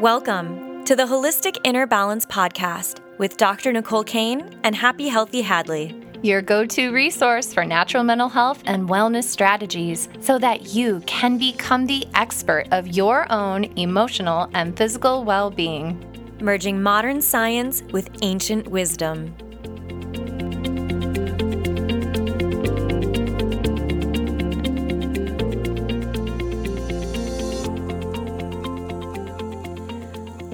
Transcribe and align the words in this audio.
Welcome 0.00 0.84
to 0.84 0.94
the 0.94 1.02
Holistic 1.02 1.56
Inner 1.64 1.84
Balance 1.84 2.24
Podcast 2.24 3.00
with 3.18 3.36
Dr. 3.36 3.72
Nicole 3.72 4.04
Kane 4.04 4.56
and 4.62 4.76
Happy 4.76 5.08
Healthy 5.08 5.40
Hadley. 5.40 6.00
Your 6.22 6.40
go 6.40 6.64
to 6.66 6.92
resource 6.92 7.52
for 7.52 7.64
natural 7.64 8.04
mental 8.04 8.28
health 8.28 8.62
and 8.64 8.88
wellness 8.88 9.24
strategies 9.24 10.08
so 10.20 10.38
that 10.38 10.72
you 10.72 11.00
can 11.06 11.36
become 11.36 11.84
the 11.84 12.06
expert 12.14 12.68
of 12.70 12.86
your 12.86 13.26
own 13.32 13.64
emotional 13.76 14.48
and 14.54 14.76
physical 14.76 15.24
well 15.24 15.50
being. 15.50 16.00
Merging 16.40 16.80
modern 16.80 17.20
science 17.20 17.82
with 17.90 18.08
ancient 18.22 18.68
wisdom. 18.68 19.34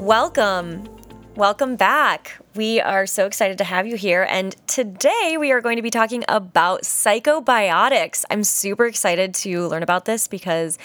Welcome. 0.04 0.86
Welcome 1.34 1.76
back. 1.76 2.38
We 2.54 2.78
are 2.78 3.06
so 3.06 3.24
excited 3.24 3.56
to 3.56 3.64
have 3.64 3.86
you 3.86 3.96
here. 3.96 4.26
And 4.28 4.54
today 4.66 5.38
we 5.40 5.50
are 5.50 5.62
going 5.62 5.76
to 5.76 5.82
be 5.82 5.88
talking 5.88 6.24
about 6.28 6.82
psychobiotics. 6.82 8.26
I'm 8.28 8.44
super 8.44 8.84
excited 8.84 9.32
to 9.36 9.66
learn 9.66 9.82
about 9.82 10.04
this 10.04 10.28
because 10.28 10.76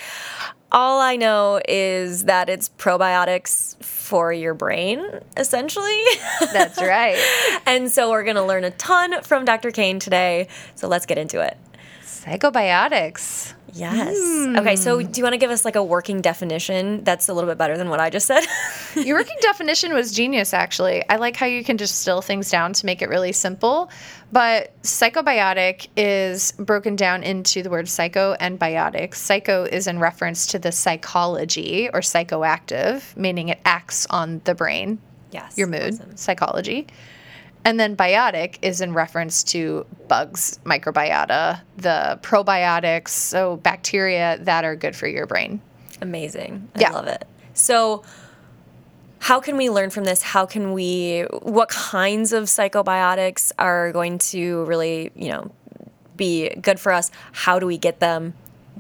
all 0.72 1.02
I 1.02 1.18
know 1.18 1.60
is 1.68 2.24
that 2.24 2.48
it's 2.48 2.70
probiotics 2.70 3.76
for 3.84 4.32
your 4.32 4.54
brain, 4.54 5.06
essentially. 5.36 6.02
That's 6.54 6.78
right. 6.82 7.18
and 7.66 7.92
so 7.92 8.12
we're 8.12 8.24
going 8.24 8.38
to 8.38 8.46
learn 8.46 8.64
a 8.64 8.72
ton 8.72 9.22
from 9.24 9.44
Dr. 9.44 9.72
Kane 9.72 10.00
today. 10.00 10.48
So 10.76 10.88
let's 10.88 11.06
get 11.06 11.18
into 11.18 11.42
it. 11.42 11.58
Psychobiotics. 12.06 13.54
Yes. 13.74 14.18
Mm. 14.18 14.60
Okay, 14.60 14.76
so 14.76 15.02
do 15.02 15.20
you 15.20 15.24
want 15.24 15.34
to 15.34 15.38
give 15.38 15.52
us 15.52 15.66
like 15.66 15.76
a 15.76 15.84
working 15.84 16.22
definition 16.22 17.04
that's 17.04 17.28
a 17.30 17.34
little 17.34 17.50
bit 17.50 17.58
better 17.58 17.78
than 17.78 17.90
what 17.90 18.00
I 18.00 18.10
just 18.10 18.26
said? 18.26 18.44
Your 18.96 19.18
working 19.18 19.38
definition 19.42 19.94
was 19.94 20.12
genius, 20.12 20.54
actually. 20.54 21.08
I 21.10 21.18
like 21.18 21.36
how 21.36 21.46
you 21.46 21.64
can 21.64 21.78
distill 21.78 22.22
things 22.22 22.50
down 22.50 22.74
to 22.74 22.86
make 22.86 23.02
it 23.02 23.10
really 23.10 23.32
simple. 23.32 23.90
But 24.32 24.80
psychobiotic 24.84 25.88
is 25.98 26.52
broken 26.54 26.96
down 26.96 27.24
into 27.24 27.64
the 27.64 27.70
word 27.70 27.88
psycho 27.90 28.36
and 28.40 28.60
biotic. 28.60 29.16
Psycho 29.16 29.64
is 29.64 29.88
in 29.88 30.00
reference 30.00 30.48
to 30.48 30.60
the 30.60 30.72
psychology 30.72 31.90
or 31.94 32.02
psychoactive, 32.02 33.16
meaning 33.18 33.50
it 33.50 33.60
acts 33.66 34.06
on 34.10 34.42
the 34.44 34.56
brain. 34.56 35.00
Yes. 35.32 35.58
Your 35.58 35.68
mood, 35.68 35.94
awesome. 35.94 36.18
psychology. 36.18 36.88
And 37.66 37.80
then 37.80 37.96
biotic 37.96 38.58
is 38.62 38.82
in 38.82 38.94
reference 38.94 39.44
to 39.46 39.86
bugs, 40.08 40.60
microbiota, 40.64 41.60
the 41.78 42.20
probiotics, 42.22 43.10
so 43.10 43.58
bacteria 43.58 44.38
that 44.42 44.64
are 44.64 44.76
good 44.76 44.96
for 44.96 45.08
your 45.08 45.26
brain. 45.28 45.62
Amazing. 46.02 46.70
I 46.76 46.80
yeah. 46.80 46.92
love 46.92 47.08
it. 47.08 47.28
So, 47.54 48.04
how 49.20 49.40
can 49.40 49.58
we 49.58 49.70
learn 49.70 49.90
from 49.90 50.06
this? 50.06 50.22
How 50.22 50.46
can 50.46 50.74
we, 50.74 51.26
what 51.42 51.70
kinds 51.70 52.34
of 52.34 52.46
psychobiotics 52.46 53.52
are 53.60 53.92
going 53.92 54.18
to 54.20 54.64
really, 54.66 55.12
you 55.16 55.30
know, 55.30 55.52
be 56.16 56.50
good 56.50 56.80
for 56.80 56.92
us? 56.92 57.12
How 57.32 57.60
do 57.60 57.66
we 57.66 57.78
get 57.78 58.00
them? 58.00 58.34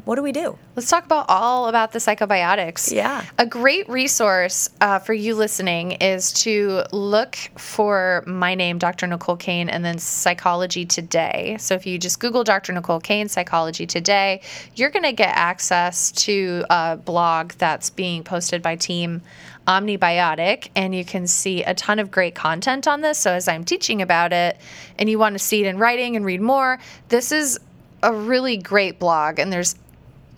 What 0.05 0.15
do 0.15 0.23
we 0.23 0.31
do? 0.31 0.57
Let's 0.75 0.89
talk 0.89 1.05
about 1.05 1.25
all 1.29 1.67
about 1.67 1.91
the 1.91 1.99
psychobiotics. 1.99 2.91
Yeah. 2.91 3.25
A 3.37 3.45
great 3.45 3.87
resource 3.89 4.69
uh, 4.81 4.99
for 4.99 5.13
you 5.13 5.35
listening 5.35 5.93
is 5.93 6.33
to 6.43 6.83
look 6.91 7.35
for 7.57 8.23
my 8.25 8.55
name, 8.55 8.77
Dr. 8.77 9.07
Nicole 9.07 9.37
Kane, 9.37 9.69
and 9.69 9.83
then 9.83 9.99
Psychology 9.99 10.85
Today. 10.85 11.57
So 11.59 11.75
if 11.75 11.85
you 11.85 11.97
just 11.97 12.19
Google 12.19 12.43
Dr. 12.43 12.73
Nicole 12.73 12.99
Kane, 12.99 13.29
Psychology 13.29 13.85
Today, 13.85 14.41
you're 14.75 14.89
going 14.89 15.03
to 15.03 15.13
get 15.13 15.35
access 15.35 16.11
to 16.23 16.65
a 16.69 16.97
blog 16.97 17.53
that's 17.53 17.89
being 17.89 18.23
posted 18.23 18.61
by 18.61 18.75
Team 18.75 19.21
Omnibiotic, 19.67 20.69
and 20.75 20.95
you 20.95 21.05
can 21.05 21.27
see 21.27 21.63
a 21.63 21.75
ton 21.75 21.99
of 21.99 22.09
great 22.09 22.33
content 22.33 22.87
on 22.87 23.01
this. 23.01 23.19
So 23.19 23.31
as 23.31 23.47
I'm 23.47 23.63
teaching 23.63 24.01
about 24.01 24.33
it, 24.33 24.57
and 24.97 25.09
you 25.09 25.19
want 25.19 25.35
to 25.35 25.39
see 25.39 25.63
it 25.63 25.67
in 25.67 25.77
writing 25.77 26.15
and 26.15 26.25
read 26.25 26.41
more, 26.41 26.79
this 27.09 27.31
is 27.31 27.59
a 28.01 28.13
really 28.13 28.57
great 28.57 28.97
blog, 28.97 29.37
and 29.37 29.53
there's 29.53 29.75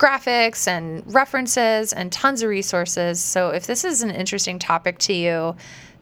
graphics 0.02 0.68
and 0.68 1.04
references 1.14 1.94
and 1.94 2.12
tons 2.12 2.42
of 2.42 2.50
resources. 2.50 3.22
So 3.22 3.50
if 3.50 3.68
this 3.68 3.86
is 3.86 4.02
an 4.02 4.10
interesting 4.10 4.58
topic 4.58 4.98
to 5.00 5.14
you, 5.14 5.56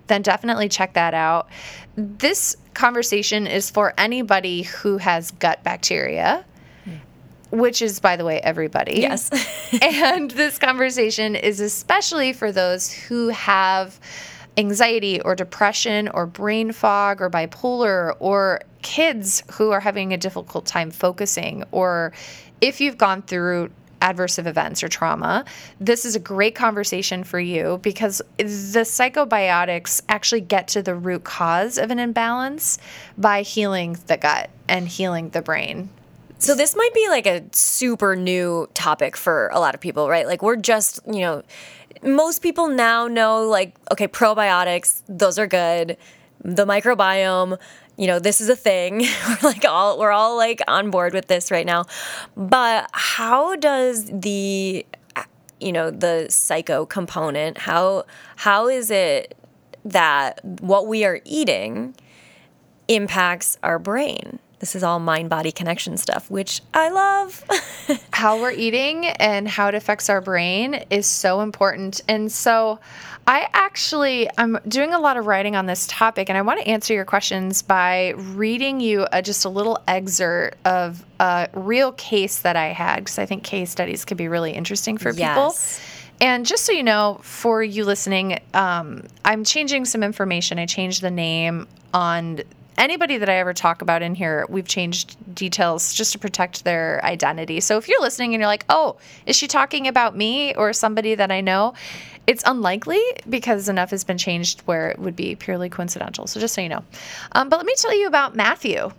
then 0.08 0.22
definitely 0.22 0.70
check 0.70 0.94
that 0.94 1.14
out. 1.14 1.50
This 1.98 2.56
conversation 2.74 3.46
is 3.46 3.70
for 3.70 3.94
anybody 3.98 4.62
who 4.64 5.00
has 5.00 5.32
gut 5.32 5.66
bacteria, 5.66 6.46
which 7.52 7.82
is, 7.82 8.00
by 8.00 8.16
the 8.16 8.24
way, 8.24 8.40
everybody. 8.40 9.02
Yes. 9.02 9.30
and 9.82 10.32
this 10.32 10.58
conversation 10.58 11.36
is 11.36 11.60
especially 11.60 12.32
for 12.32 12.54
those 12.54 12.90
who 12.94 13.28
have 13.30 14.00
anxiety 14.56 15.20
or 15.22 15.36
depression 15.36 16.08
or 16.10 16.26
brain 16.26 16.72
fog 16.72 17.22
or 17.22 17.30
bipolar 17.30 18.16
or 18.20 18.62
kids 18.82 19.44
who 19.52 19.72
are 19.72 19.80
having 19.82 20.14
a 20.14 20.18
difficult 20.18 20.66
time 20.66 20.90
focusing 20.90 21.64
or 21.72 22.14
if 22.62 22.82
you've 22.82 22.98
gone 22.98 23.22
through 23.22 23.70
adverse 24.02 24.40
events 24.40 24.84
or 24.84 24.88
trauma, 24.88 25.46
this 25.80 26.06
is 26.06 26.16
a 26.16 26.20
great 26.20 26.56
conversation 26.56 27.24
for 27.24 27.40
you 27.40 27.80
because 27.82 28.22
the 28.38 28.86
psychobiotics 28.86 30.02
actually 30.10 30.42
get 30.42 30.68
to 30.70 30.82
the 30.82 30.96
root 30.96 31.24
cause 31.24 31.78
of 31.78 31.92
an 31.92 32.00
imbalance 32.00 32.78
by 33.18 33.42
healing 33.42 33.98
the 34.08 34.18
gut 34.18 34.50
and 34.68 34.88
healing 34.88 35.30
the 35.30 35.42
brain. 35.42 35.90
So 36.40 36.56
this 36.56 36.76
might 36.76 36.94
be 36.94 37.08
like 37.10 37.26
a 37.26 37.44
super 37.52 38.16
new 38.16 38.70
topic 38.74 39.18
for 39.18 39.50
a 39.52 39.60
lot 39.60 39.76
of 39.76 39.82
people, 39.82 40.08
right? 40.08 40.26
Like 40.26 40.42
we're 40.42 40.56
just, 40.56 41.02
you 41.06 41.20
know, 41.20 41.44
most 42.02 42.42
people 42.42 42.70
now 42.70 43.08
know 43.08 43.46
like 43.46 43.76
okay, 43.92 44.08
probiotics, 44.08 45.02
those 45.10 45.38
are 45.38 45.48
good. 45.48 45.98
The 46.42 46.66
microbiome, 46.66 47.60
you 48.00 48.08
know 48.08 48.18
this 48.18 48.40
is 48.40 48.48
a 48.48 48.56
thing. 48.56 49.00
We're 49.28 49.38
like 49.44 49.66
all 49.66 50.00
we're 50.00 50.12
all 50.12 50.38
like 50.38 50.62
on 50.68 50.90
board 50.90 51.14
with 51.14 51.28
this 51.28 51.52
right 51.52 51.66
now. 51.66 51.86
But 52.38 52.90
how 52.94 53.58
does 53.58 54.06
the 54.06 54.86
you 55.60 55.72
know 55.74 55.92
the 55.92 56.28
psycho 56.30 56.86
component 56.86 57.58
how 57.58 58.06
how 58.38 58.70
is 58.70 58.90
it 58.90 59.38
that 59.84 60.40
what 60.62 60.88
we 60.88 61.04
are 61.04 61.20
eating 61.26 61.94
impacts 62.88 63.58
our 63.62 63.78
brain 63.78 64.40
this 64.60 64.76
is 64.76 64.84
all 64.84 65.00
mind 65.00 65.30
body 65.30 65.52
connection 65.52 65.98
stuff, 65.98 66.30
which 66.30 66.62
I 66.74 66.90
love. 66.90 67.44
how 68.14 68.42
we're 68.42 68.52
eating 68.52 69.06
and 69.06 69.48
how 69.48 69.68
it 69.68 69.76
affects 69.76 70.10
our 70.10 70.22
brain 70.22 70.86
is 70.90 71.08
so 71.08 71.42
important. 71.42 72.02
And 72.08 72.32
so 72.32 72.80
I 73.26 73.48
actually 73.54 74.30
I'm 74.38 74.58
doing 74.68 74.94
a 74.94 75.00
lot 75.00 75.16
of 75.16 75.28
writing 75.28 75.56
on 75.56 75.66
this 75.66 75.88
topic 75.88 76.30
and 76.30 76.38
I 76.38 76.42
want 76.42 76.60
to 76.60 76.68
answer 76.68 76.94
your 76.94 77.06
questions 77.06 77.62
by 77.62 78.10
reading 78.18 78.80
you 78.80 79.08
a, 79.12 79.22
just 79.22 79.46
a 79.46 79.50
little 79.50 79.82
excerpt 79.88 80.58
of 80.66 81.06
a 81.20 81.48
real 81.54 81.92
case 81.94 82.40
that 82.40 82.56
I 82.56 82.68
had 82.68 82.98
because 82.98 83.20
I 83.20 83.26
think 83.26 83.44
case 83.44 83.72
studies 83.72 84.04
can 84.04 84.18
be 84.18 84.28
really 84.28 84.52
interesting 84.52 84.98
for 84.98 85.12
people. 85.12 85.24
yes. 85.24 85.80
And 86.22 86.46
just 86.46 86.66
so 86.66 86.74
you 86.74 86.84
know, 86.84 87.22
for 87.24 87.64
you 87.64 87.86
listening, 87.86 88.40
um, 88.54 89.04
I'm 89.24 89.46
changing 89.46 89.86
some 89.86 90.04
information. 90.04 90.60
I 90.60 90.66
changed 90.66 91.02
the 91.02 91.12
name 91.12 91.66
on 91.94 92.42
anybody 92.80 93.18
that 93.18 93.30
I 93.30 93.36
ever 93.36 93.54
talk 93.54 93.82
about 93.82 94.02
in 94.02 94.16
here, 94.16 94.46
we've 94.50 94.68
changed 94.68 95.18
details 95.36 95.94
just 95.94 96.14
to 96.14 96.20
protect 96.20 96.64
their 96.64 97.04
identity. 97.06 97.60
So 97.60 97.78
if 97.78 97.88
you're 97.88 98.02
listening 98.02 98.34
and 98.34 98.42
you're 98.42 98.48
like, 98.48 98.66
oh, 98.70 98.98
is 99.26 99.36
she 99.36 99.48
talking 99.48 99.88
about 99.88 100.16
me 100.16 100.56
or 100.56 100.74
somebody 100.74 101.14
that 101.16 101.32
I 101.32 101.42
know? 101.42 101.74
It's 102.26 102.44
unlikely 102.46 103.02
because 103.30 103.70
enough 103.70 103.92
has 103.92 104.04
been 104.04 104.18
changed 104.18 104.62
where 104.62 104.90
it 104.90 105.00
would 105.00 105.16
be 105.16 105.36
purely 105.36 105.70
coincidental. 105.70 106.26
So 106.26 106.40
just 106.40 106.56
so 106.56 106.62
you 106.62 106.70
know. 106.70 106.84
Um, 107.34 107.50
but 107.50 107.58
let 107.58 107.66
me 107.66 107.74
tell 107.78 107.96
you 107.98 108.08
about 108.08 108.36
Matthew. 108.36 108.92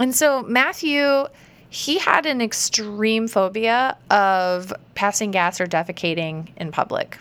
And 0.00 0.14
so 0.14 0.42
Matthew 0.42 1.26
he 1.72 1.98
had 1.98 2.26
an 2.26 2.42
extreme 2.42 3.26
phobia 3.26 3.96
of 4.10 4.74
passing 4.94 5.30
gas 5.30 5.58
or 5.58 5.66
defecating 5.66 6.48
in 6.58 6.70
public. 6.70 7.18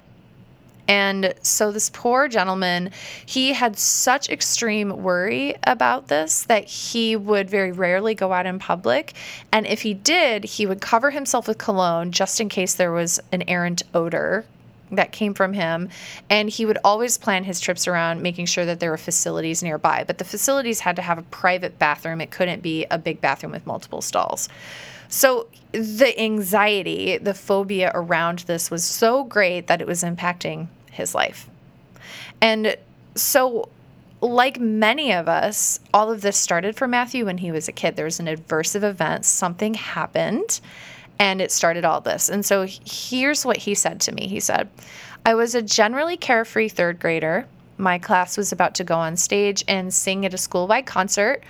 And 0.91 1.33
so 1.41 1.71
this 1.71 1.89
poor 1.89 2.27
gentleman, 2.27 2.91
he 3.25 3.53
had 3.53 3.79
such 3.79 4.29
extreme 4.29 4.89
worry 5.01 5.55
about 5.63 6.09
this 6.09 6.43
that 6.43 6.65
he 6.65 7.15
would 7.15 7.49
very 7.49 7.71
rarely 7.71 8.13
go 8.13 8.33
out 8.33 8.45
in 8.45 8.59
public. 8.59 9.13
And 9.53 9.65
if 9.65 9.83
he 9.83 9.93
did, 9.93 10.43
he 10.43 10.65
would 10.65 10.81
cover 10.81 11.09
himself 11.09 11.47
with 11.47 11.57
cologne 11.57 12.11
just 12.11 12.41
in 12.41 12.49
case 12.49 12.73
there 12.73 12.91
was 12.91 13.21
an 13.31 13.43
errant 13.47 13.83
odor 13.93 14.43
that 14.91 15.13
came 15.13 15.33
from 15.33 15.53
him. 15.53 15.87
And 16.29 16.49
he 16.49 16.65
would 16.65 16.79
always 16.83 17.17
plan 17.17 17.45
his 17.45 17.61
trips 17.61 17.87
around 17.87 18.21
making 18.21 18.47
sure 18.47 18.65
that 18.65 18.81
there 18.81 18.91
were 18.91 18.97
facilities 18.97 19.63
nearby. 19.63 20.03
But 20.05 20.17
the 20.17 20.25
facilities 20.25 20.81
had 20.81 20.97
to 20.97 21.01
have 21.01 21.17
a 21.17 21.23
private 21.23 21.79
bathroom, 21.79 22.19
it 22.19 22.31
couldn't 22.31 22.61
be 22.61 22.85
a 22.91 22.97
big 22.97 23.21
bathroom 23.21 23.53
with 23.53 23.65
multiple 23.65 24.01
stalls. 24.01 24.49
So 25.07 25.47
the 25.71 26.13
anxiety, 26.19 27.17
the 27.17 27.33
phobia 27.33 27.91
around 27.93 28.39
this 28.39 28.69
was 28.69 28.83
so 28.83 29.23
great 29.23 29.67
that 29.67 29.79
it 29.79 29.87
was 29.87 30.03
impacting 30.03 30.67
his 30.91 31.15
life. 31.15 31.49
And 32.41 32.75
so, 33.15 33.69
like 34.21 34.59
many 34.59 35.11
of 35.11 35.27
us, 35.27 35.79
all 35.93 36.11
of 36.11 36.21
this 36.21 36.37
started 36.37 36.75
for 36.75 36.87
Matthew 36.87 37.25
when 37.25 37.39
he 37.39 37.51
was 37.51 37.67
a 37.67 37.71
kid. 37.71 37.95
There 37.95 38.05
was 38.05 38.19
an 38.19 38.27
adversive 38.27 38.83
event, 38.83 39.25
something 39.25 39.73
happened, 39.73 40.59
And 41.19 41.41
it 41.41 41.51
started 41.51 41.85
all 41.85 42.01
this. 42.01 42.29
And 42.29 42.45
so 42.45 42.67
here's 42.67 43.45
what 43.45 43.57
he 43.57 43.75
said 43.75 43.99
to 44.01 44.11
me 44.11 44.27
He 44.27 44.39
said, 44.39 44.69
I 45.25 45.35
was 45.35 45.55
a 45.55 45.61
generally 45.61 46.17
carefree 46.17 46.69
third 46.69 46.99
grader. 46.99 47.47
My 47.77 47.97
class 47.97 48.37
was 48.37 48.51
about 48.51 48.75
to 48.75 48.83
go 48.83 48.95
on 48.95 49.17
stage 49.17 49.63
and 49.67 49.93
sing 49.93 50.25
at 50.25 50.33
a 50.33 50.37
school 50.37 50.67
wide 50.67 50.85
concert, 50.85 51.43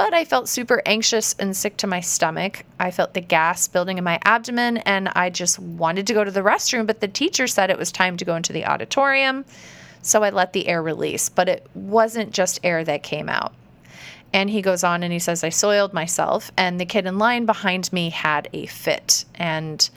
but 0.00 0.14
I 0.14 0.24
felt 0.24 0.48
super 0.48 0.80
anxious 0.86 1.34
and 1.38 1.54
sick 1.54 1.76
to 1.76 1.86
my 1.86 2.00
stomach. 2.00 2.64
I 2.78 2.90
felt 2.90 3.12
the 3.12 3.20
gas 3.20 3.68
building 3.68 3.98
in 3.98 4.04
my 4.04 4.18
abdomen 4.24 4.78
and 4.78 5.10
I 5.10 5.28
just 5.28 5.58
wanted 5.58 6.06
to 6.06 6.14
go 6.14 6.24
to 6.24 6.30
the 6.30 6.40
restroom, 6.40 6.86
but 6.86 7.00
the 7.00 7.06
teacher 7.06 7.46
said 7.46 7.68
it 7.68 7.76
was 7.76 7.92
time 7.92 8.16
to 8.16 8.24
go 8.24 8.34
into 8.34 8.54
the 8.54 8.64
auditorium. 8.64 9.44
So 10.00 10.22
I 10.22 10.30
let 10.30 10.54
the 10.54 10.68
air 10.68 10.82
release, 10.82 11.28
but 11.28 11.50
it 11.50 11.66
wasn't 11.74 12.32
just 12.32 12.60
air 12.64 12.82
that 12.82 13.02
came 13.02 13.28
out. 13.28 13.52
And 14.32 14.48
he 14.48 14.62
goes 14.62 14.84
on 14.84 15.02
and 15.02 15.12
he 15.12 15.18
says, 15.18 15.44
I 15.44 15.50
soiled 15.50 15.92
myself, 15.92 16.50
and 16.56 16.80
the 16.80 16.86
kid 16.86 17.04
in 17.04 17.18
line 17.18 17.44
behind 17.44 17.92
me 17.92 18.08
had 18.08 18.48
a 18.54 18.64
fit. 18.64 19.26
And 19.34 19.90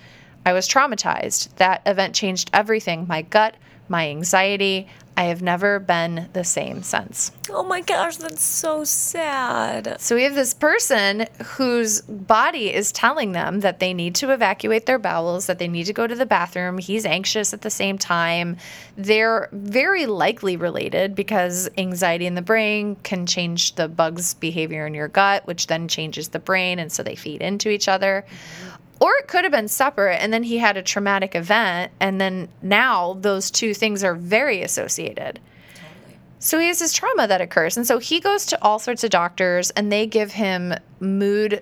I 0.45 0.51
was 0.51 0.67
traumatized. 0.67 1.55
That 1.55 1.81
event 1.85 2.13
changed 2.13 2.49
everything 2.51 3.07
my 3.07 3.21
gut, 3.21 3.55
my 3.87 4.09
anxiety. 4.09 4.89
I 5.15 5.25
have 5.25 5.41
never 5.43 5.79
been 5.79 6.29
the 6.33 6.43
same 6.43 6.81
since. 6.81 7.31
Oh 7.49 7.63
my 7.63 7.81
gosh, 7.81 8.17
that's 8.17 8.41
so 8.41 8.83
sad. 8.83 9.97
So 9.99 10.15
we 10.15 10.23
have 10.23 10.33
this 10.33 10.55
person 10.55 11.27
whose 11.43 12.01
body 12.01 12.73
is 12.73 12.91
telling 12.91 13.33
them 13.33 13.59
that 13.59 13.79
they 13.79 13.93
need 13.93 14.15
to 14.15 14.31
evacuate 14.31 14.87
their 14.87 14.97
bowels, 14.97 15.45
that 15.45 15.59
they 15.59 15.67
need 15.67 15.85
to 15.85 15.93
go 15.93 16.07
to 16.07 16.15
the 16.15 16.25
bathroom. 16.25 16.79
He's 16.79 17.05
anxious 17.05 17.53
at 17.53 17.61
the 17.61 17.69
same 17.69 17.99
time. 17.99 18.57
They're 18.97 19.49
very 19.51 20.07
likely 20.07 20.57
related 20.57 21.13
because 21.13 21.69
anxiety 21.77 22.25
in 22.25 22.33
the 22.33 22.41
brain 22.41 22.95
can 23.03 23.27
change 23.27 23.75
the 23.75 23.87
bug's 23.87 24.33
behavior 24.33 24.87
in 24.87 24.95
your 24.95 25.09
gut, 25.09 25.45
which 25.45 25.67
then 25.67 25.87
changes 25.87 26.29
the 26.29 26.39
brain. 26.39 26.79
And 26.79 26.91
so 26.91 27.03
they 27.03 27.15
feed 27.15 27.41
into 27.41 27.69
each 27.69 27.87
other. 27.87 28.25
Mm-hmm. 28.25 28.72
Or 29.03 29.11
it 29.17 29.27
could 29.27 29.43
have 29.43 29.51
been 29.51 29.67
separate, 29.67 30.21
and 30.21 30.31
then 30.31 30.43
he 30.43 30.59
had 30.59 30.77
a 30.77 30.81
traumatic 30.81 31.35
event, 31.35 31.91
and 31.99 32.21
then 32.21 32.47
now 32.61 33.17
those 33.19 33.51
two 33.51 33.73
things 33.73 34.01
are 34.01 34.15
very 34.15 34.61
associated. 34.61 35.41
Totally. 35.73 36.19
So 36.39 36.57
he 36.57 36.67
has 36.67 36.79
this 36.79 36.93
trauma 36.93 37.27
that 37.27 37.41
occurs. 37.41 37.75
And 37.75 37.85
so 37.85 37.99
he 37.99 38.21
goes 38.21 38.45
to 38.45 38.63
all 38.63 38.79
sorts 38.79 39.03
of 39.03 39.09
doctors, 39.09 39.71
and 39.71 39.91
they 39.91 40.07
give 40.07 40.31
him 40.31 40.73
mood 41.01 41.61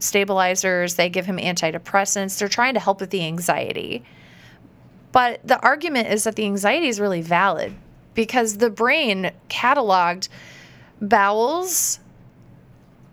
stabilizers, 0.00 0.96
they 0.96 1.08
give 1.08 1.24
him 1.24 1.36
antidepressants. 1.36 2.36
They're 2.36 2.48
trying 2.48 2.74
to 2.74 2.80
help 2.80 2.98
with 2.98 3.10
the 3.10 3.24
anxiety. 3.24 4.02
But 5.12 5.38
the 5.46 5.60
argument 5.60 6.08
is 6.08 6.24
that 6.24 6.34
the 6.34 6.46
anxiety 6.46 6.88
is 6.88 6.98
really 6.98 7.22
valid 7.22 7.74
because 8.14 8.56
the 8.56 8.70
brain 8.70 9.30
cataloged 9.48 10.30
bowels 11.00 12.00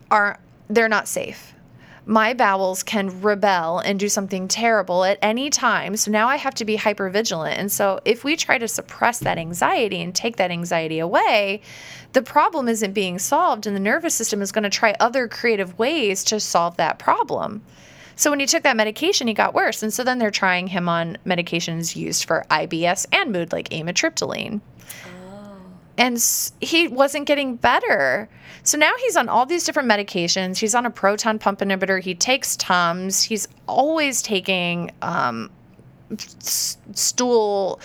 are 0.09 0.39
they're 0.71 0.89
not 0.89 1.07
safe 1.07 1.53
my 2.09 2.33
bowels 2.33 2.81
can 2.81 3.21
rebel 3.21 3.77
and 3.77 3.99
do 3.99 4.09
something 4.09 4.47
terrible 4.47 5.03
at 5.03 5.19
any 5.21 5.51
time. 5.51 5.95
So 5.95 6.09
now 6.09 6.27
I 6.27 6.37
have 6.37 6.55
to 6.55 6.65
be 6.65 6.75
hyper 6.75 7.07
vigilant. 7.11 7.59
And 7.59 7.71
so 7.71 7.99
if 8.03 8.23
we 8.23 8.35
try 8.35 8.57
to 8.57 8.67
suppress 8.67 9.19
that 9.19 9.37
anxiety 9.37 10.01
and 10.01 10.15
take 10.15 10.37
that 10.37 10.49
anxiety 10.49 10.97
away, 10.97 11.61
the 12.13 12.23
problem 12.23 12.67
isn't 12.67 12.93
being 12.93 13.19
solved, 13.19 13.67
and 13.67 13.75
the 13.75 13.79
nervous 13.79 14.15
system 14.15 14.41
is 14.41 14.51
going 14.51 14.63
to 14.63 14.71
try 14.71 14.95
other 14.99 15.27
creative 15.27 15.77
ways 15.77 16.23
to 16.23 16.39
solve 16.39 16.77
that 16.77 16.97
problem. 16.97 17.61
So 18.15 18.31
when 18.31 18.39
he 18.39 18.47
took 18.47 18.63
that 18.63 18.75
medication, 18.75 19.27
he 19.27 19.35
got 19.35 19.53
worse. 19.53 19.83
And 19.83 19.93
so 19.93 20.03
then 20.03 20.17
they're 20.17 20.31
trying 20.31 20.65
him 20.65 20.89
on 20.89 21.19
medications 21.27 21.95
used 21.95 22.25
for 22.25 22.43
IBS 22.49 23.05
and 23.11 23.31
mood, 23.31 23.51
like 23.51 23.69
amitriptyline 23.69 24.61
and 25.99 26.17
he 26.61 26.87
wasn't 26.87 27.27
getting 27.27 27.57
better. 27.57 28.29
So 28.63 28.77
now 28.77 28.93
he's 28.99 29.17
on 29.17 29.27
all 29.27 29.45
these 29.45 29.65
different 29.65 29.89
medications. 29.89 30.57
He's 30.57 30.73
on 30.73 30.85
a 30.85 30.89
proton 30.89 31.37
pump 31.37 31.59
inhibitor. 31.59 32.01
He 32.01 32.15
takes 32.15 32.55
Tums. 32.55 33.21
He's 33.21 33.49
always 33.67 34.21
taking 34.21 34.91
um, 35.01 35.51
stool. 36.17 37.81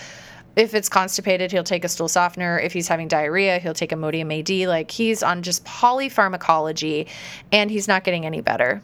If 0.55 0.73
it's 0.73 0.87
constipated, 0.87 1.51
he'll 1.51 1.65
take 1.65 1.83
a 1.83 1.89
stool 1.89 2.07
softener. 2.07 2.57
If 2.57 2.71
he's 2.71 2.87
having 2.87 3.09
diarrhea, 3.09 3.59
he'll 3.59 3.73
take 3.73 3.89
Imodium 3.89 4.31
AD. 4.39 4.69
Like 4.69 4.91
he's 4.91 5.21
on 5.21 5.43
just 5.43 5.65
polypharmacology 5.65 7.09
and 7.51 7.69
he's 7.69 7.89
not 7.89 8.05
getting 8.05 8.25
any 8.25 8.39
better. 8.39 8.81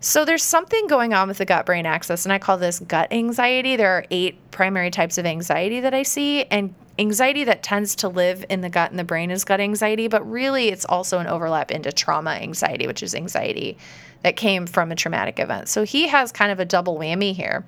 So 0.00 0.24
there's 0.24 0.42
something 0.42 0.86
going 0.86 1.12
on 1.12 1.28
with 1.28 1.38
the 1.38 1.44
gut 1.44 1.66
brain 1.66 1.84
axis, 1.84 2.24
and 2.24 2.32
I 2.32 2.38
call 2.38 2.58
this 2.58 2.78
gut 2.80 3.12
anxiety. 3.12 3.76
There 3.76 3.90
are 3.90 4.06
eight 4.10 4.38
primary 4.50 4.90
types 4.90 5.18
of 5.18 5.26
anxiety 5.26 5.80
that 5.80 5.94
I 5.94 6.02
see, 6.02 6.44
and 6.44 6.74
anxiety 6.98 7.44
that 7.44 7.62
tends 7.62 7.96
to 7.96 8.08
live 8.08 8.44
in 8.48 8.60
the 8.60 8.68
gut 8.68 8.90
and 8.90 8.98
the 8.98 9.04
brain 9.04 9.30
is 9.30 9.44
gut 9.44 9.60
anxiety, 9.60 10.08
but 10.08 10.28
really 10.28 10.68
it's 10.68 10.84
also 10.84 11.18
an 11.18 11.26
overlap 11.26 11.70
into 11.70 11.92
trauma 11.92 12.30
anxiety, 12.30 12.86
which 12.86 13.02
is 13.02 13.14
anxiety 13.14 13.76
that 14.22 14.36
came 14.36 14.66
from 14.66 14.90
a 14.90 14.96
traumatic 14.96 15.38
event. 15.38 15.68
So 15.68 15.84
he 15.84 16.08
has 16.08 16.32
kind 16.32 16.50
of 16.50 16.58
a 16.58 16.64
double 16.64 16.98
whammy 16.98 17.34
here. 17.34 17.64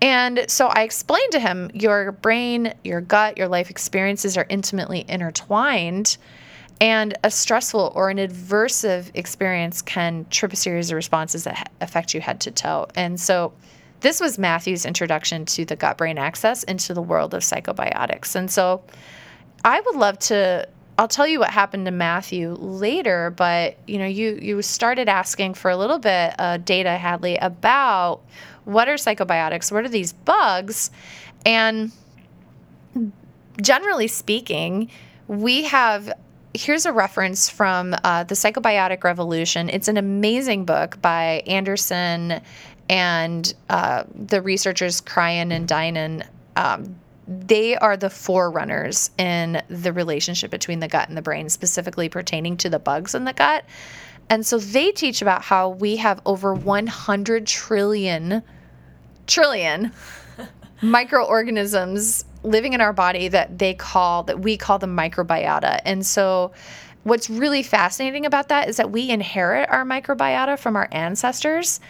And 0.00 0.44
so 0.48 0.66
I 0.66 0.82
explained 0.82 1.32
to 1.32 1.40
him 1.40 1.70
your 1.74 2.12
brain, 2.12 2.74
your 2.82 3.00
gut, 3.00 3.38
your 3.38 3.48
life 3.48 3.70
experiences 3.70 4.36
are 4.36 4.46
intimately 4.48 5.04
intertwined. 5.08 6.16
And 6.80 7.16
a 7.22 7.30
stressful 7.30 7.92
or 7.94 8.10
an 8.10 8.18
aversive 8.18 9.10
experience 9.14 9.82
can 9.82 10.26
trip 10.30 10.52
a 10.52 10.56
series 10.56 10.90
of 10.90 10.96
responses 10.96 11.44
that 11.44 11.70
affect 11.80 12.14
you 12.14 12.20
head 12.20 12.40
to 12.40 12.50
toe. 12.50 12.88
And 12.96 13.20
so 13.20 13.52
this 14.02 14.20
was 14.20 14.38
Matthew's 14.38 14.84
introduction 14.84 15.44
to 15.46 15.64
the 15.64 15.76
gut 15.76 15.96
brain 15.96 16.18
axis 16.18 16.62
into 16.64 16.92
the 16.92 17.02
world 17.02 17.34
of 17.34 17.42
psychobiotics. 17.42 18.34
And 18.34 18.50
so 18.50 18.82
I 19.64 19.80
would 19.80 19.96
love 19.96 20.18
to 20.20 20.68
I'll 20.98 21.08
tell 21.08 21.26
you 21.26 21.38
what 21.38 21.50
happened 21.50 21.86
to 21.86 21.90
Matthew 21.90 22.54
later, 22.60 23.30
but 23.30 23.78
you 23.86 23.98
know, 23.98 24.06
you 24.06 24.38
you 24.40 24.60
started 24.60 25.08
asking 25.08 25.54
for 25.54 25.70
a 25.70 25.76
little 25.76 25.98
bit 25.98 26.38
of 26.38 26.64
data, 26.64 26.90
Hadley, 26.90 27.36
about 27.38 28.20
what 28.64 28.88
are 28.88 28.94
psychobiotics, 28.94 29.72
what 29.72 29.84
are 29.84 29.88
these 29.88 30.12
bugs, 30.12 30.90
and 31.46 31.92
generally 33.60 34.06
speaking, 34.06 34.90
we 35.28 35.64
have 35.64 36.12
here's 36.54 36.84
a 36.84 36.92
reference 36.92 37.48
from 37.48 37.96
uh, 38.04 38.24
the 38.24 38.34
Psychobiotic 38.34 39.04
Revolution. 39.04 39.70
It's 39.70 39.88
an 39.88 39.96
amazing 39.96 40.66
book 40.66 41.00
by 41.00 41.42
Anderson 41.46 42.42
and 42.88 43.52
uh, 43.68 44.04
the 44.14 44.42
researchers 44.42 45.00
Cryan 45.00 45.52
and 45.52 45.66
Dinan. 45.66 46.24
Um, 46.56 46.96
they 47.26 47.76
are 47.76 47.96
the 47.96 48.10
forerunners 48.10 49.10
in 49.16 49.62
the 49.68 49.92
relationship 49.92 50.50
between 50.50 50.80
the 50.80 50.88
gut 50.88 51.08
and 51.08 51.16
the 51.16 51.22
brain, 51.22 51.48
specifically 51.48 52.08
pertaining 52.08 52.56
to 52.58 52.68
the 52.68 52.78
bugs 52.78 53.14
in 53.14 53.24
the 53.24 53.32
gut. 53.32 53.64
And 54.28 54.44
so 54.44 54.58
they 54.58 54.90
teach 54.92 55.22
about 55.22 55.42
how 55.42 55.70
we 55.70 55.96
have 55.96 56.20
over 56.26 56.54
100 56.54 57.46
trillion, 57.46 58.42
trillion 59.26 59.92
microorganisms 60.82 62.24
living 62.42 62.72
in 62.72 62.80
our 62.80 62.92
body 62.92 63.28
that 63.28 63.58
they 63.58 63.74
call, 63.74 64.24
that 64.24 64.40
we 64.40 64.56
call 64.56 64.78
the 64.78 64.86
microbiota. 64.86 65.80
And 65.84 66.04
so 66.04 66.52
what's 67.04 67.28
really 67.28 67.62
fascinating 67.62 68.26
about 68.26 68.48
that 68.48 68.68
is 68.68 68.76
that 68.76 68.90
we 68.90 69.10
inherit 69.10 69.68
our 69.70 69.84
microbiota 69.84 70.58
from 70.58 70.76
our 70.76 70.88
ancestors 70.92 71.80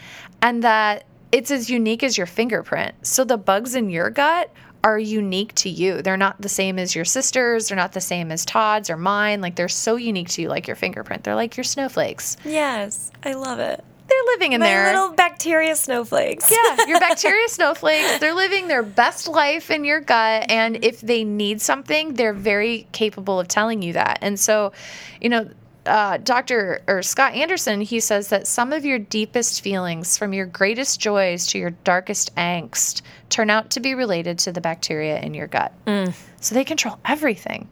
and 0.41 0.63
that 0.63 1.05
it's 1.31 1.51
as 1.51 1.69
unique 1.69 2.03
as 2.03 2.17
your 2.17 2.27
fingerprint. 2.27 2.93
So 3.05 3.23
the 3.23 3.37
bugs 3.37 3.75
in 3.75 3.89
your 3.89 4.09
gut 4.09 4.51
are 4.83 4.99
unique 4.99 5.55
to 5.55 5.69
you. 5.69 6.01
They're 6.01 6.17
not 6.17 6.41
the 6.41 6.49
same 6.49 6.77
as 6.77 6.93
your 6.93 7.05
sister's, 7.05 7.69
they're 7.69 7.77
not 7.77 7.93
the 7.93 8.01
same 8.01 8.31
as 8.31 8.45
Todd's 8.45 8.89
or 8.89 8.97
mine. 8.97 9.41
Like 9.41 9.55
they're 9.55 9.69
so 9.69 9.95
unique 9.95 10.29
to 10.29 10.41
you 10.41 10.49
like 10.49 10.67
your 10.67 10.75
fingerprint. 10.75 11.23
They're 11.23 11.35
like 11.35 11.55
your 11.55 11.63
snowflakes. 11.63 12.37
Yes, 12.43 13.11
I 13.23 13.33
love 13.33 13.59
it 13.59 13.83
they're 14.07 14.23
living 14.33 14.53
in 14.53 14.59
My 14.59 14.67
there. 14.67 14.85
little 14.93 15.13
bacteria 15.15 15.75
snowflakes. 15.75 16.51
yeah, 16.51 16.85
your 16.87 16.99
bacteria 17.09 17.47
snowflakes. 17.47 18.19
They're 18.19 18.33
living 18.33 18.67
their 18.67 18.83
best 18.83 19.27
life 19.27 19.71
in 19.71 19.83
your 19.85 20.01
gut. 20.01 20.49
And 20.49 20.83
if 20.83 21.01
they 21.01 21.23
need 21.23 21.61
something, 21.61 22.13
they're 22.15 22.33
very 22.33 22.87
capable 22.91 23.39
of 23.39 23.47
telling 23.47 23.81
you 23.81 23.93
that. 23.93 24.19
And 24.21 24.39
so, 24.39 24.73
you 25.21 25.29
know, 25.29 25.49
uh, 25.85 26.17
Dr. 26.17 26.81
or 26.87 27.01
Scott 27.01 27.33
Anderson, 27.33 27.81
he 27.81 27.99
says 27.99 28.29
that 28.29 28.47
some 28.47 28.71
of 28.71 28.85
your 28.85 28.99
deepest 28.99 29.61
feelings, 29.61 30.17
from 30.17 30.31
your 30.33 30.45
greatest 30.45 30.99
joys 30.99 31.47
to 31.47 31.57
your 31.59 31.71
darkest 31.71 32.33
angst, 32.35 33.01
turn 33.29 33.49
out 33.49 33.69
to 33.71 33.79
be 33.79 33.93
related 33.93 34.39
to 34.39 34.51
the 34.51 34.61
bacteria 34.61 35.19
in 35.19 35.33
your 35.33 35.47
gut. 35.47 35.73
Mm. 35.85 36.13
So 36.39 36.55
they 36.55 36.63
control 36.63 36.99
everything. 37.05 37.67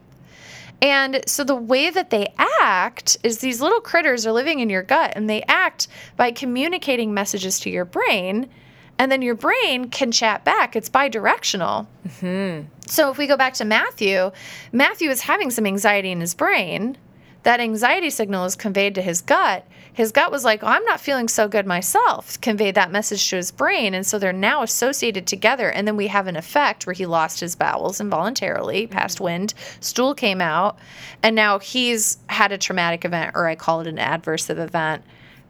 And 0.82 1.22
so 1.26 1.44
the 1.44 1.54
way 1.54 1.90
that 1.90 2.10
they 2.10 2.34
act 2.60 3.16
is 3.22 3.38
these 3.38 3.60
little 3.60 3.80
critters 3.80 4.26
are 4.26 4.32
living 4.32 4.58
in 4.58 4.68
your 4.68 4.82
gut 4.82 5.12
and 5.14 5.30
they 5.30 5.42
act 5.42 5.86
by 6.16 6.32
communicating 6.32 7.14
messages 7.14 7.60
to 7.60 7.70
your 7.70 7.84
brain. 7.84 8.50
And 8.98 9.10
then 9.10 9.22
your 9.22 9.36
brain 9.36 9.88
can 9.88 10.10
chat 10.12 10.44
back. 10.44 10.74
It's 10.74 10.88
bi 10.88 11.08
directional. 11.08 11.88
Mm-hmm. 12.06 12.66
So 12.86 13.10
if 13.10 13.16
we 13.16 13.28
go 13.28 13.36
back 13.36 13.54
to 13.54 13.64
Matthew, 13.64 14.32
Matthew 14.72 15.08
is 15.08 15.22
having 15.22 15.50
some 15.50 15.66
anxiety 15.66 16.10
in 16.10 16.20
his 16.20 16.34
brain 16.34 16.98
that 17.42 17.60
anxiety 17.60 18.10
signal 18.10 18.44
is 18.44 18.56
conveyed 18.56 18.94
to 18.94 19.02
his 19.02 19.20
gut. 19.20 19.66
His 19.94 20.10
gut 20.10 20.30
was 20.30 20.44
like, 20.44 20.62
oh, 20.62 20.68
I'm 20.68 20.84
not 20.84 21.00
feeling 21.00 21.28
so 21.28 21.48
good 21.48 21.66
myself, 21.66 22.40
conveyed 22.40 22.76
that 22.76 22.90
message 22.90 23.28
to 23.28 23.36
his 23.36 23.50
brain. 23.50 23.92
And 23.92 24.06
so 24.06 24.18
they're 24.18 24.32
now 24.32 24.62
associated 24.62 25.26
together. 25.26 25.70
And 25.70 25.86
then 25.86 25.96
we 25.96 26.06
have 26.06 26.26
an 26.26 26.36
effect 26.36 26.86
where 26.86 26.94
he 26.94 27.04
lost 27.04 27.40
his 27.40 27.54
bowels 27.54 28.00
involuntarily, 28.00 28.84
mm-hmm. 28.84 28.92
passed 28.92 29.20
wind, 29.20 29.52
stool 29.80 30.14
came 30.14 30.40
out. 30.40 30.78
And 31.22 31.36
now 31.36 31.58
he's 31.58 32.18
had 32.28 32.52
a 32.52 32.58
traumatic 32.58 33.04
event, 33.04 33.32
or 33.34 33.46
I 33.46 33.54
call 33.54 33.82
it 33.82 33.86
an 33.86 33.98
adverse 33.98 34.48
event, 34.48 35.04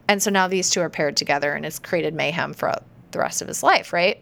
And 0.07 0.21
so 0.21 0.29
now 0.29 0.47
these 0.47 0.69
two 0.69 0.81
are 0.81 0.89
paired 0.89 1.15
together 1.15 1.53
and 1.53 1.65
it's 1.65 1.79
created 1.79 2.13
mayhem 2.13 2.53
for 2.53 2.75
the 3.11 3.19
rest 3.19 3.41
of 3.41 3.47
his 3.47 3.63
life, 3.63 3.93
right? 3.93 4.21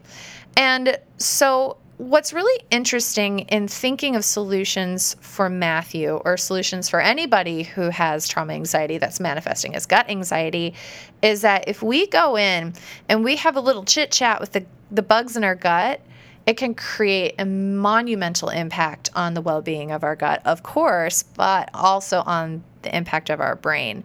And 0.56 0.98
so 1.18 1.78
what's 2.02 2.34
really 2.34 2.64
interesting 2.72 3.42
in 3.42 3.68
thinking 3.68 4.16
of 4.16 4.26
solutions 4.26 5.16
for 5.22 5.50
Matthew 5.50 6.16
or 6.26 6.36
solutions 6.36 6.90
for 6.90 7.00
anybody 7.00 7.62
who 7.62 7.92
has 7.92 8.28
trauma 8.28 8.54
anxiety 8.54 8.98
that's 8.98 9.20
manifesting 9.20 9.76
as 9.76 9.86
gut 9.86 10.10
anxiety 10.10 10.74
is 11.22 11.42
that 11.42 11.66
if 11.68 11.84
we 11.84 12.08
go 12.08 12.40
in 12.40 12.74
and 13.08 13.24
we 13.24 13.36
have 13.36 13.56
a 13.56 13.60
little 13.60 13.86
chit 13.86 14.12
chat 14.12 14.42
with 14.42 14.52
the, 14.52 14.66
the 14.90 15.04
bugs 15.04 15.38
in 15.38 15.44
our 15.44 15.54
gut, 15.54 16.02
it 16.48 16.58
can 16.58 16.74
create 16.74 17.36
a 17.38 17.46
monumental 17.46 18.50
impact 18.50 19.12
on 19.14 19.36
the 19.36 19.42
well 19.42 19.62
being 19.62 19.92
of 19.92 20.04
our 20.04 20.16
gut, 20.16 20.42
of 20.44 20.64
course, 20.64 21.22
but 21.22 21.70
also 21.72 22.24
on 22.26 22.64
the 22.82 22.98
impact 22.98 23.30
of 23.30 23.40
our 23.40 23.56
brain. 23.56 24.04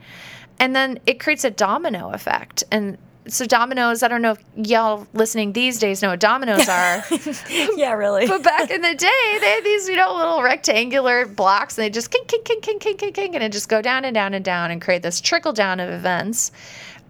And 0.59 0.77
then 0.77 1.01
it 1.07 1.19
creates 1.19 1.45
a 1.45 1.51
domino 1.51 2.11
effect. 2.11 2.63
And 2.71 2.99
so 3.29 3.47
dominoes, 3.47 4.03
I 4.03 4.09
don't 4.09 4.23
know 4.23 4.33
if 4.33 4.45
y'all 4.55 5.07
listening 5.13 5.53
these 5.53 5.79
days 5.79 6.03
know 6.03 6.11
what 6.11 6.21
dominoes 6.21 6.69
are. 6.69 7.05
yeah, 7.77 7.93
really. 7.93 8.27
but 8.27 8.43
back 8.43 8.71
in 8.71 8.83
the 8.83 8.95
day, 8.95 9.39
they 9.41 9.51
had 9.51 9.65
these, 9.65 9.89
you 9.89 9.97
know, 9.97 10.15
little 10.15 10.43
rectangular 10.43 11.27
blocks 11.27 11.77
and 11.77 11.85
they 11.85 11.91
just 11.91 12.11
kink, 12.11 12.29
kink, 12.29 12.45
kink, 12.45 12.63
kink, 12.63 12.81
kink, 12.81 12.99
kink, 12.99 13.15
kink, 13.15 13.35
and 13.35 13.45
it 13.45 13.53
just 13.53 13.69
go 13.69 13.83
down 13.83 14.05
and 14.05 14.15
down 14.15 14.35
and 14.35 14.45
down 14.45 14.71
and 14.71 14.81
create 14.81 15.03
this 15.03 15.21
trickle 15.21 15.53
down 15.53 15.81
of 15.81 15.91
events. 15.91 16.53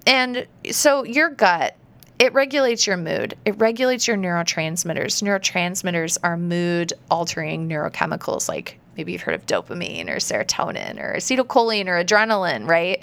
And 0.06 0.46
so 0.70 1.04
your 1.04 1.30
gut, 1.30 1.76
it 2.18 2.32
regulates 2.32 2.86
your 2.86 2.96
mood. 2.96 3.34
It 3.44 3.58
regulates 3.58 4.08
your 4.08 4.16
neurotransmitters. 4.16 5.22
Neurotransmitters 5.22 6.18
are 6.22 6.36
mood 6.36 6.92
altering 7.10 7.68
neurochemicals 7.68 8.48
like 8.48 8.78
maybe 8.96 9.12
you've 9.12 9.22
heard 9.22 9.34
of 9.34 9.44
dopamine 9.46 10.08
or 10.08 10.16
serotonin 10.16 10.98
or 10.98 11.14
acetylcholine 11.16 11.88
or 11.88 12.02
adrenaline, 12.02 12.66
right? 12.66 13.02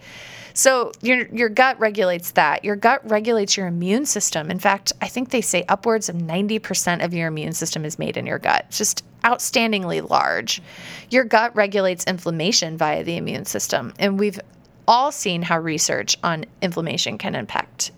So 0.53 0.91
your 1.01 1.25
your 1.27 1.49
gut 1.49 1.79
regulates 1.79 2.31
that. 2.31 2.63
Your 2.63 2.75
gut 2.75 3.01
regulates 3.09 3.57
your 3.57 3.67
immune 3.67 4.05
system. 4.05 4.51
In 4.51 4.59
fact, 4.59 4.93
I 5.01 5.07
think 5.07 5.29
they 5.29 5.41
say 5.41 5.65
upwards 5.67 6.09
of 6.09 6.15
90% 6.15 7.03
of 7.03 7.13
your 7.13 7.27
immune 7.27 7.53
system 7.53 7.85
is 7.85 7.97
made 7.97 8.17
in 8.17 8.25
your 8.25 8.39
gut. 8.39 8.65
It's 8.67 8.77
just 8.77 9.03
outstandingly 9.23 10.07
large. 10.07 10.61
Your 11.09 11.23
gut 11.23 11.55
regulates 11.55 12.05
inflammation 12.05 12.77
via 12.77 13.03
the 13.03 13.17
immune 13.17 13.45
system. 13.45 13.93
And 13.97 14.19
we've 14.19 14.39
all 14.87 15.11
seen 15.11 15.41
how 15.41 15.59
research 15.59 16.17
on 16.23 16.45
inflammation 16.61 17.17
can 17.17 17.35
impact 17.35 17.91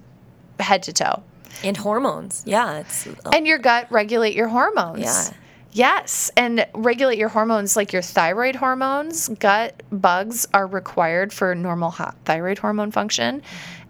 head 0.59 0.83
to 0.83 0.93
toe. 0.93 1.23
And 1.63 1.77
hormones. 1.77 2.43
Yeah, 2.45 2.79
it's 2.79 3.07
And 3.33 3.47
your 3.47 3.57
gut 3.57 3.87
regulate 3.89 4.35
your 4.35 4.47
hormones. 4.47 5.01
Yeah. 5.01 5.29
Yes, 5.75 6.31
and 6.37 6.65
regulate 6.73 7.17
your 7.17 7.27
hormones 7.27 7.75
like 7.75 7.91
your 7.91 8.01
thyroid 8.01 8.55
hormones. 8.55 9.27
Gut 9.27 9.83
bugs 9.91 10.47
are 10.53 10.67
required 10.67 11.33
for 11.33 11.53
normal 11.53 11.91
thyroid 12.23 12.59
hormone 12.59 12.91
function 12.91 13.41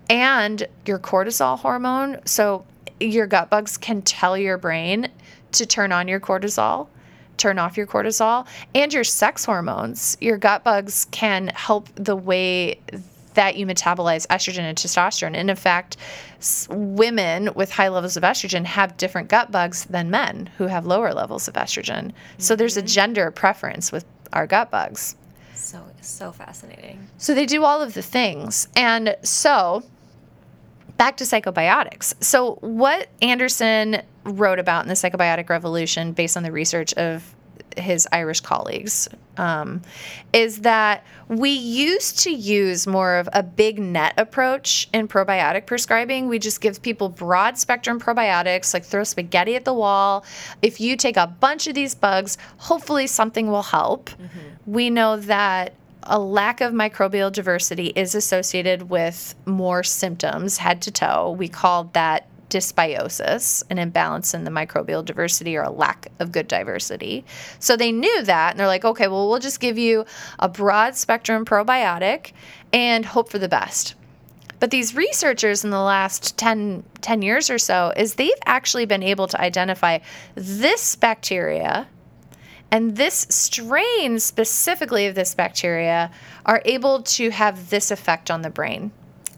and 0.09 0.67
your 0.87 0.97
cortisol 0.97 1.59
hormone. 1.59 2.21
So 2.25 2.65
your 2.99 3.27
gut 3.27 3.51
bugs 3.51 3.77
can 3.77 4.01
tell 4.01 4.35
your 4.35 4.57
brain 4.57 5.09
to 5.51 5.67
turn 5.67 5.91
on 5.91 6.07
your 6.07 6.19
cortisol, 6.19 6.87
turn 7.37 7.59
off 7.59 7.77
your 7.77 7.85
cortisol, 7.85 8.47
and 8.73 8.91
your 8.91 9.03
sex 9.03 9.45
hormones. 9.45 10.17
Your 10.19 10.39
gut 10.39 10.63
bugs 10.63 11.05
can 11.11 11.49
help 11.49 11.89
the 11.93 12.15
way 12.15 12.79
that 13.35 13.55
you 13.55 13.65
metabolize 13.65 14.25
estrogen 14.27 14.63
and 14.63 14.77
testosterone. 14.77 15.35
And 15.35 15.49
in 15.49 15.55
fact, 15.55 15.97
women 16.69 17.53
with 17.55 17.71
high 17.71 17.89
levels 17.89 18.17
of 18.17 18.23
estrogen 18.23 18.65
have 18.65 18.97
different 18.97 19.29
gut 19.29 19.51
bugs 19.51 19.85
than 19.85 20.09
men 20.09 20.49
who 20.57 20.65
have 20.65 20.85
lower 20.85 21.13
levels 21.13 21.47
of 21.47 21.53
estrogen. 21.53 22.07
Mm-hmm. 22.07 22.39
So 22.39 22.55
there's 22.55 22.77
a 22.77 22.81
mm-hmm. 22.81 22.87
gender 22.87 23.31
preference 23.31 23.91
with 23.91 24.05
our 24.33 24.47
gut 24.47 24.71
bugs. 24.71 25.15
So 25.53 25.81
so 26.01 26.31
fascinating. 26.31 27.07
So 27.17 27.33
they 27.33 27.45
do 27.45 27.63
all 27.63 27.81
of 27.81 27.93
the 27.93 28.01
things. 28.01 28.67
And 28.75 29.15
so 29.23 29.83
back 30.97 31.17
to 31.17 31.23
psychobiotics. 31.23 32.13
So 32.23 32.55
what 32.55 33.09
Anderson 33.21 34.01
wrote 34.23 34.59
about 34.59 34.83
in 34.83 34.89
the 34.89 34.95
psychobiotic 34.95 35.49
revolution 35.49 36.13
based 36.13 36.37
on 36.37 36.43
the 36.43 36.51
research 36.51 36.93
of 36.93 37.35
his 37.77 38.07
Irish 38.11 38.41
colleagues 38.41 39.07
um, 39.37 39.81
is 40.33 40.61
that 40.61 41.03
we 41.27 41.49
used 41.49 42.19
to 42.19 42.31
use 42.31 42.87
more 42.87 43.15
of 43.15 43.27
a 43.33 43.43
big 43.43 43.79
net 43.79 44.13
approach 44.17 44.87
in 44.93 45.07
probiotic 45.07 45.65
prescribing. 45.65 46.27
We 46.27 46.39
just 46.39 46.61
give 46.61 46.81
people 46.81 47.09
broad 47.09 47.57
spectrum 47.57 47.99
probiotics, 47.99 48.73
like 48.73 48.83
throw 48.83 49.03
spaghetti 49.03 49.55
at 49.55 49.65
the 49.65 49.73
wall. 49.73 50.25
If 50.61 50.79
you 50.79 50.95
take 50.95 51.17
a 51.17 51.27
bunch 51.27 51.67
of 51.67 51.75
these 51.75 51.95
bugs, 51.95 52.37
hopefully 52.57 53.07
something 53.07 53.47
will 53.47 53.63
help. 53.63 54.09
Mm-hmm. 54.09 54.71
We 54.71 54.89
know 54.89 55.17
that 55.17 55.73
a 56.03 56.19
lack 56.19 56.61
of 56.61 56.73
microbial 56.73 57.31
diversity 57.31 57.87
is 57.87 58.13
associated 58.13 58.89
with 58.89 59.33
more 59.45 59.81
symptoms 59.83 60.57
head 60.57 60.81
to 60.83 60.91
toe. 60.91 61.31
We 61.31 61.47
called 61.47 61.93
that 61.93 62.27
dysbiosis, 62.49 63.63
an 63.69 63.77
imbalance 63.77 64.33
in 64.33 64.43
the 64.43 64.51
microbial 64.51 65.03
diversity 65.03 65.55
or 65.57 65.63
a 65.63 65.69
lack 65.69 66.07
of 66.19 66.31
good 66.31 66.47
diversity. 66.47 67.25
So 67.59 67.75
they 67.75 67.91
knew 67.91 68.23
that 68.23 68.51
and 68.51 68.59
they're 68.59 68.67
like, 68.67 68.85
okay, 68.85 69.07
well, 69.07 69.29
we'll 69.29 69.39
just 69.39 69.59
give 69.59 69.77
you 69.77 70.05
a 70.39 70.47
broad 70.47 70.95
spectrum 70.95 71.45
probiotic 71.45 72.31
and 72.71 73.05
hope 73.05 73.29
for 73.29 73.39
the 73.39 73.49
best. 73.49 73.95
But 74.59 74.71
these 74.71 74.95
researchers 74.95 75.63
in 75.63 75.69
the 75.69 75.81
last 75.81 76.37
10, 76.37 76.83
10 77.01 77.21
years 77.21 77.49
or 77.49 77.57
so 77.57 77.91
is 77.95 78.15
they've 78.15 78.31
actually 78.45 78.85
been 78.85 79.03
able 79.03 79.27
to 79.27 79.39
identify 79.39 79.99
this 80.35 80.95
bacteria 80.95 81.87
and 82.71 82.97
this 82.97 83.27
strain 83.29 84.19
specifically 84.19 85.05
of 85.07 85.15
this 85.15 85.35
bacteria 85.35 86.11
are 86.45 86.61
able 86.65 87.03
to 87.03 87.29
have 87.29 87.69
this 87.69 87.91
effect 87.91 88.31
on 88.31 88.41
the 88.41 88.49
brain. 88.49 88.91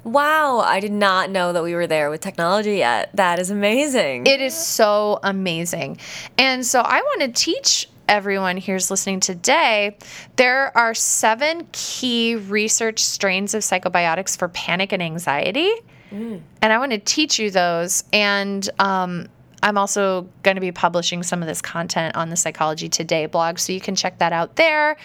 Wow, 0.07 0.59
I 0.59 0.79
did 0.79 0.93
not 0.93 1.29
know 1.29 1.51
that 1.51 1.63
we 1.63 1.75
were 1.75 1.85
there 1.85 2.09
with 2.09 2.21
technology 2.21 2.77
yet. 2.77 3.09
That 3.13 3.39
is 3.39 3.51
amazing. 3.51 4.25
It 4.25 4.39
is 4.39 4.55
so 4.55 5.19
amazing. 5.21 5.99
And 6.37 6.65
so 6.65 6.79
I 6.79 7.01
want 7.01 7.21
to 7.21 7.27
teach 7.27 7.89
everyone 8.07 8.55
here's 8.55 8.89
listening 8.89 9.19
today, 9.19 9.97
there 10.37 10.75
are 10.77 10.93
seven 10.93 11.67
key 11.73 12.35
research 12.35 13.03
strains 13.03 13.53
of 13.53 13.63
psychobiotics 13.63 14.37
for 14.37 14.47
panic 14.47 14.93
and 14.93 15.03
anxiety. 15.03 15.71
Mm. 16.11 16.41
And 16.61 16.73
I 16.73 16.77
want 16.77 16.93
to 16.93 16.99
teach 16.99 17.37
you 17.37 17.51
those. 17.51 18.05
And 18.13 18.69
um, 18.79 19.27
I'm 19.63 19.77
also 19.77 20.27
going 20.43 20.55
to 20.55 20.61
be 20.61 20.71
publishing 20.71 21.23
some 21.23 21.41
of 21.41 21.47
this 21.47 21.61
content 21.61 22.15
on 22.15 22.29
the 22.29 22.35
Psychology 22.35 22.89
Today 22.89 23.25
blog, 23.25 23.57
so 23.59 23.73
you 23.73 23.81
can 23.81 23.95
check 23.95 24.19
that 24.19 24.31
out 24.31 24.55
there. 24.55 24.97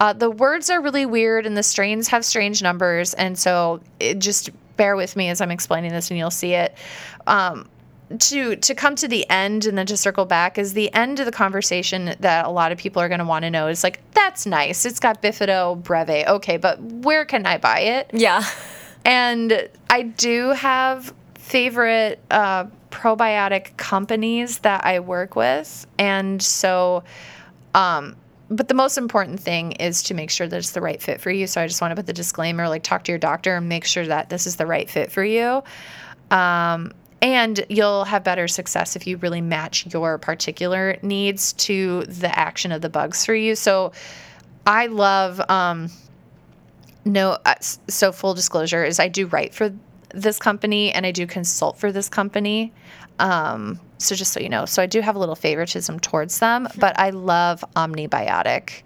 Uh, 0.00 0.12
the 0.12 0.30
words 0.30 0.70
are 0.70 0.80
really 0.80 1.06
weird 1.06 1.46
and 1.46 1.56
the 1.56 1.62
strains 1.62 2.08
have 2.08 2.24
strange 2.24 2.62
numbers. 2.62 3.14
And 3.14 3.38
so 3.38 3.80
it, 4.00 4.18
just 4.18 4.50
bear 4.76 4.96
with 4.96 5.14
me 5.14 5.28
as 5.28 5.40
I'm 5.40 5.50
explaining 5.50 5.92
this 5.92 6.10
and 6.10 6.18
you'll 6.18 6.30
see 6.30 6.54
it. 6.54 6.74
Um, 7.26 7.68
to 8.18 8.56
to 8.56 8.74
come 8.74 8.96
to 8.96 9.06
the 9.06 9.28
end 9.30 9.66
and 9.66 9.78
then 9.78 9.86
to 9.86 9.96
circle 9.96 10.24
back 10.24 10.58
is 10.58 10.72
the 10.72 10.92
end 10.92 11.20
of 11.20 11.26
the 11.26 11.32
conversation 11.32 12.16
that 12.18 12.44
a 12.44 12.50
lot 12.50 12.72
of 12.72 12.78
people 12.78 13.00
are 13.00 13.08
going 13.08 13.20
to 13.20 13.24
want 13.24 13.44
to 13.44 13.50
know 13.50 13.68
is 13.68 13.84
like 13.84 14.00
that's 14.14 14.46
nice 14.46 14.84
it's 14.84 14.98
got 14.98 15.22
bifido 15.22 15.80
breve 15.80 16.26
okay 16.26 16.56
but 16.56 16.82
where 16.82 17.24
can 17.24 17.46
i 17.46 17.56
buy 17.56 17.78
it 17.78 18.10
yeah 18.12 18.44
and 19.04 19.68
i 19.88 20.02
do 20.02 20.48
have 20.48 21.14
favorite 21.36 22.18
uh, 22.32 22.64
probiotic 22.90 23.76
companies 23.76 24.58
that 24.58 24.84
i 24.84 25.00
work 25.00 25.36
with 25.36 25.86
and 25.98 26.42
so 26.42 27.02
um, 27.74 28.16
but 28.50 28.66
the 28.66 28.74
most 28.74 28.98
important 28.98 29.38
thing 29.38 29.72
is 29.72 30.02
to 30.04 30.14
make 30.14 30.28
sure 30.28 30.48
that 30.48 30.56
it's 30.56 30.72
the 30.72 30.80
right 30.80 31.00
fit 31.00 31.20
for 31.20 31.30
you. 31.30 31.46
So 31.46 31.60
I 31.60 31.68
just 31.68 31.80
want 31.80 31.92
to 31.92 31.96
put 31.96 32.06
the 32.06 32.12
disclaimer 32.12 32.68
like, 32.68 32.82
talk 32.82 33.04
to 33.04 33.12
your 33.12 33.18
doctor 33.18 33.54
and 33.54 33.68
make 33.68 33.84
sure 33.84 34.04
that 34.04 34.28
this 34.28 34.46
is 34.46 34.56
the 34.56 34.66
right 34.66 34.90
fit 34.90 35.12
for 35.12 35.22
you. 35.22 35.62
Um, 36.32 36.92
and 37.22 37.64
you'll 37.68 38.04
have 38.04 38.24
better 38.24 38.48
success 38.48 38.96
if 38.96 39.06
you 39.06 39.18
really 39.18 39.40
match 39.40 39.92
your 39.92 40.18
particular 40.18 40.96
needs 41.02 41.52
to 41.54 42.02
the 42.06 42.36
action 42.36 42.72
of 42.72 42.80
the 42.80 42.88
bugs 42.88 43.24
for 43.24 43.34
you. 43.34 43.54
So 43.54 43.92
I 44.66 44.86
love, 44.86 45.40
um, 45.48 45.88
no, 47.04 47.38
uh, 47.44 47.54
so 47.60 48.10
full 48.10 48.34
disclosure 48.34 48.84
is 48.84 48.98
I 48.98 49.08
do 49.08 49.26
write 49.26 49.54
for 49.54 49.72
this 50.14 50.38
company 50.38 50.92
and 50.92 51.06
I 51.06 51.10
do 51.10 51.26
consult 51.26 51.78
for 51.78 51.92
this 51.92 52.08
company. 52.08 52.72
Um, 53.18 53.78
so 53.98 54.14
just 54.14 54.32
so 54.32 54.40
you 54.40 54.48
know, 54.48 54.64
so 54.64 54.82
I 54.82 54.86
do 54.86 55.00
have 55.00 55.16
a 55.16 55.18
little 55.18 55.34
favoritism 55.34 56.00
towards 56.00 56.38
them, 56.38 56.68
but 56.78 56.98
I 56.98 57.10
love 57.10 57.64
Omnibiotic. 57.76 58.82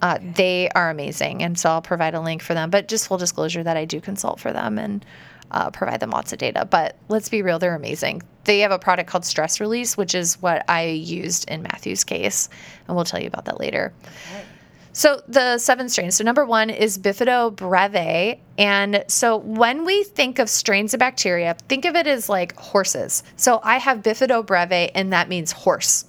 Uh, 0.00 0.18
they 0.34 0.68
are 0.74 0.90
amazing, 0.90 1.42
and 1.42 1.58
so 1.58 1.70
I'll 1.70 1.82
provide 1.82 2.14
a 2.14 2.20
link 2.20 2.42
for 2.42 2.54
them. 2.54 2.70
But 2.70 2.88
just 2.88 3.08
full 3.08 3.18
disclosure 3.18 3.62
that 3.62 3.76
I 3.76 3.84
do 3.84 4.00
consult 4.00 4.40
for 4.40 4.52
them 4.52 4.78
and 4.78 5.04
uh, 5.50 5.70
provide 5.70 6.00
them 6.00 6.10
lots 6.10 6.32
of 6.32 6.38
data. 6.38 6.64
But 6.64 6.96
let's 7.08 7.28
be 7.28 7.42
real, 7.42 7.58
they're 7.58 7.76
amazing. 7.76 8.22
They 8.44 8.60
have 8.60 8.72
a 8.72 8.78
product 8.78 9.08
called 9.08 9.24
Stress 9.24 9.60
Release, 9.60 9.96
which 9.96 10.14
is 10.14 10.40
what 10.42 10.68
I 10.68 10.86
used 10.86 11.48
in 11.48 11.62
Matthew's 11.62 12.04
case, 12.04 12.48
and 12.86 12.96
we'll 12.96 13.04
tell 13.04 13.20
you 13.20 13.28
about 13.28 13.46
that 13.46 13.60
later. 13.60 13.92
Okay. 14.30 14.44
So 14.94 15.20
the 15.26 15.58
seven 15.58 15.88
strains. 15.88 16.16
So 16.16 16.24
number 16.24 16.46
one 16.46 16.70
is 16.70 16.98
Bifido 16.98 17.54
breve. 17.54 18.38
And 18.56 19.04
so 19.08 19.36
when 19.36 19.84
we 19.84 20.04
think 20.04 20.38
of 20.38 20.48
strains 20.48 20.94
of 20.94 21.00
bacteria, 21.00 21.56
think 21.68 21.84
of 21.84 21.96
it 21.96 22.06
as 22.06 22.28
like 22.28 22.56
horses. 22.56 23.24
So 23.36 23.60
I 23.64 23.78
have 23.78 23.98
Bifido 23.98 24.46
breve, 24.46 24.92
and 24.94 25.12
that 25.12 25.28
means 25.28 25.50
horse. 25.52 26.06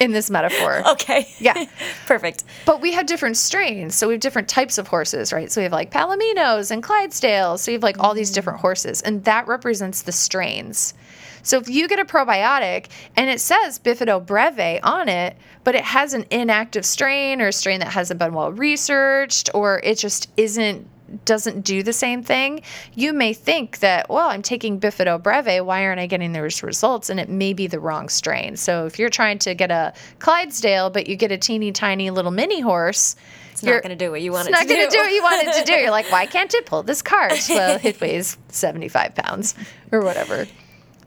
in 0.00 0.12
this 0.12 0.30
metaphor. 0.30 0.82
Okay. 0.92 1.26
Yeah. 1.38 1.64
Perfect. 2.06 2.44
But 2.66 2.80
we 2.80 2.92
have 2.92 3.06
different 3.06 3.36
strains. 3.36 3.94
So 3.94 4.08
we 4.08 4.14
have 4.14 4.20
different 4.20 4.48
types 4.48 4.76
of 4.78 4.86
horses, 4.88 5.32
right? 5.32 5.50
So 5.50 5.60
we 5.60 5.62
have 5.64 5.72
like 5.72 5.90
Palominos 5.90 6.70
and 6.70 6.82
Clydesdales. 6.82 7.60
So 7.60 7.70
you 7.70 7.76
have 7.76 7.82
like 7.82 7.98
all 7.98 8.14
these 8.14 8.30
mm. 8.30 8.34
different 8.34 8.60
horses, 8.60 9.00
and 9.02 9.24
that 9.24 9.46
represents 9.46 10.02
the 10.02 10.12
strains. 10.12 10.94
So 11.42 11.58
if 11.58 11.68
you 11.68 11.88
get 11.88 11.98
a 11.98 12.04
probiotic 12.04 12.86
and 13.16 13.28
it 13.28 13.40
says 13.40 13.78
Bifido 13.78 14.24
breve 14.24 14.80
on 14.82 15.08
it, 15.08 15.36
but 15.64 15.74
it 15.74 15.84
has 15.84 16.14
an 16.14 16.26
inactive 16.30 16.84
strain 16.84 17.40
or 17.40 17.48
a 17.48 17.52
strain 17.52 17.80
that 17.80 17.88
hasn't 17.88 18.18
been 18.18 18.34
well 18.34 18.52
researched 18.52 19.50
or 19.54 19.80
it 19.84 19.98
just 19.98 20.30
isn't 20.36 20.88
doesn't 21.24 21.62
do 21.62 21.82
the 21.82 21.92
same 21.92 22.22
thing, 22.22 22.62
you 22.94 23.12
may 23.12 23.32
think 23.32 23.80
that, 23.80 24.08
well, 24.08 24.28
I'm 24.28 24.42
taking 24.42 24.80
Bifido 24.80 25.22
breve, 25.22 25.64
why 25.64 25.84
aren't 25.84 26.00
I 26.00 26.06
getting 26.06 26.32
those 26.32 26.62
results? 26.62 27.10
And 27.10 27.20
it 27.20 27.28
may 27.28 27.52
be 27.52 27.66
the 27.66 27.80
wrong 27.80 28.08
strain. 28.08 28.56
So 28.56 28.86
if 28.86 28.98
you're 28.98 29.10
trying 29.10 29.38
to 29.40 29.54
get 29.54 29.70
a 29.70 29.92
Clydesdale, 30.18 30.90
but 30.90 31.06
you 31.06 31.16
get 31.16 31.32
a 31.32 31.38
teeny 31.38 31.72
tiny 31.72 32.10
little 32.10 32.30
mini 32.30 32.60
horse, 32.60 33.16
It's 33.52 33.62
not 33.62 33.82
going 33.82 33.96
to 33.96 34.04
do 34.04 34.10
what 34.10 34.22
you 34.22 34.32
want 34.32 34.48
it's 34.48 34.58
it 34.58 34.62
to 34.62 34.68
do. 34.68 34.74
It's 34.74 34.80
not 34.80 34.80
going 34.80 34.90
to 34.90 34.96
do 34.96 35.02
what 35.02 35.12
you 35.12 35.22
want 35.22 35.56
it 35.58 35.60
to 35.60 35.72
do. 35.72 35.78
You're 35.80 35.90
like, 35.90 36.10
why 36.10 36.26
can't 36.26 36.52
it 36.54 36.66
pull 36.66 36.82
this 36.82 37.02
cart? 37.02 37.34
Well, 37.48 37.78
it 37.82 38.00
weighs 38.00 38.38
75 38.48 39.14
pounds 39.14 39.54
or 39.90 40.00
whatever. 40.02 40.46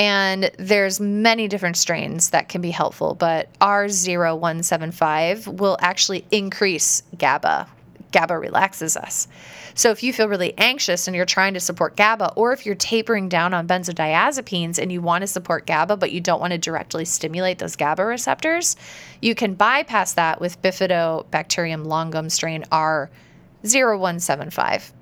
And 0.00 0.50
there's 0.58 0.98
many 0.98 1.46
different 1.46 1.76
strains 1.76 2.30
that 2.30 2.48
can 2.48 2.60
be 2.62 2.70
helpful, 2.70 3.14
but 3.14 3.52
R0175 3.58 5.58
will 5.58 5.76
actually 5.78 6.24
increase 6.30 7.02
GABA. 7.18 7.68
GABA 8.10 8.38
relaxes 8.38 8.96
us. 8.96 9.28
So 9.74 9.90
if 9.90 10.02
you 10.02 10.14
feel 10.14 10.26
really 10.26 10.54
anxious 10.56 11.06
and 11.06 11.14
you're 11.14 11.26
trying 11.26 11.52
to 11.52 11.60
support 11.60 11.98
GABA, 11.98 12.32
or 12.34 12.54
if 12.54 12.64
you're 12.64 12.76
tapering 12.76 13.28
down 13.28 13.52
on 13.52 13.68
benzodiazepines 13.68 14.78
and 14.78 14.90
you 14.90 15.02
want 15.02 15.20
to 15.20 15.26
support 15.26 15.66
GABA, 15.66 15.98
but 15.98 16.12
you 16.12 16.22
don't 16.22 16.40
want 16.40 16.54
to 16.54 16.58
directly 16.58 17.04
stimulate 17.04 17.58
those 17.58 17.76
GABA 17.76 18.02
receptors, 18.02 18.76
you 19.20 19.34
can 19.34 19.52
bypass 19.52 20.14
that 20.14 20.40
with 20.40 20.62
Bifidobacterium 20.62 21.84
longum 21.84 22.30
strain 22.30 22.64
R0175. 22.72 24.92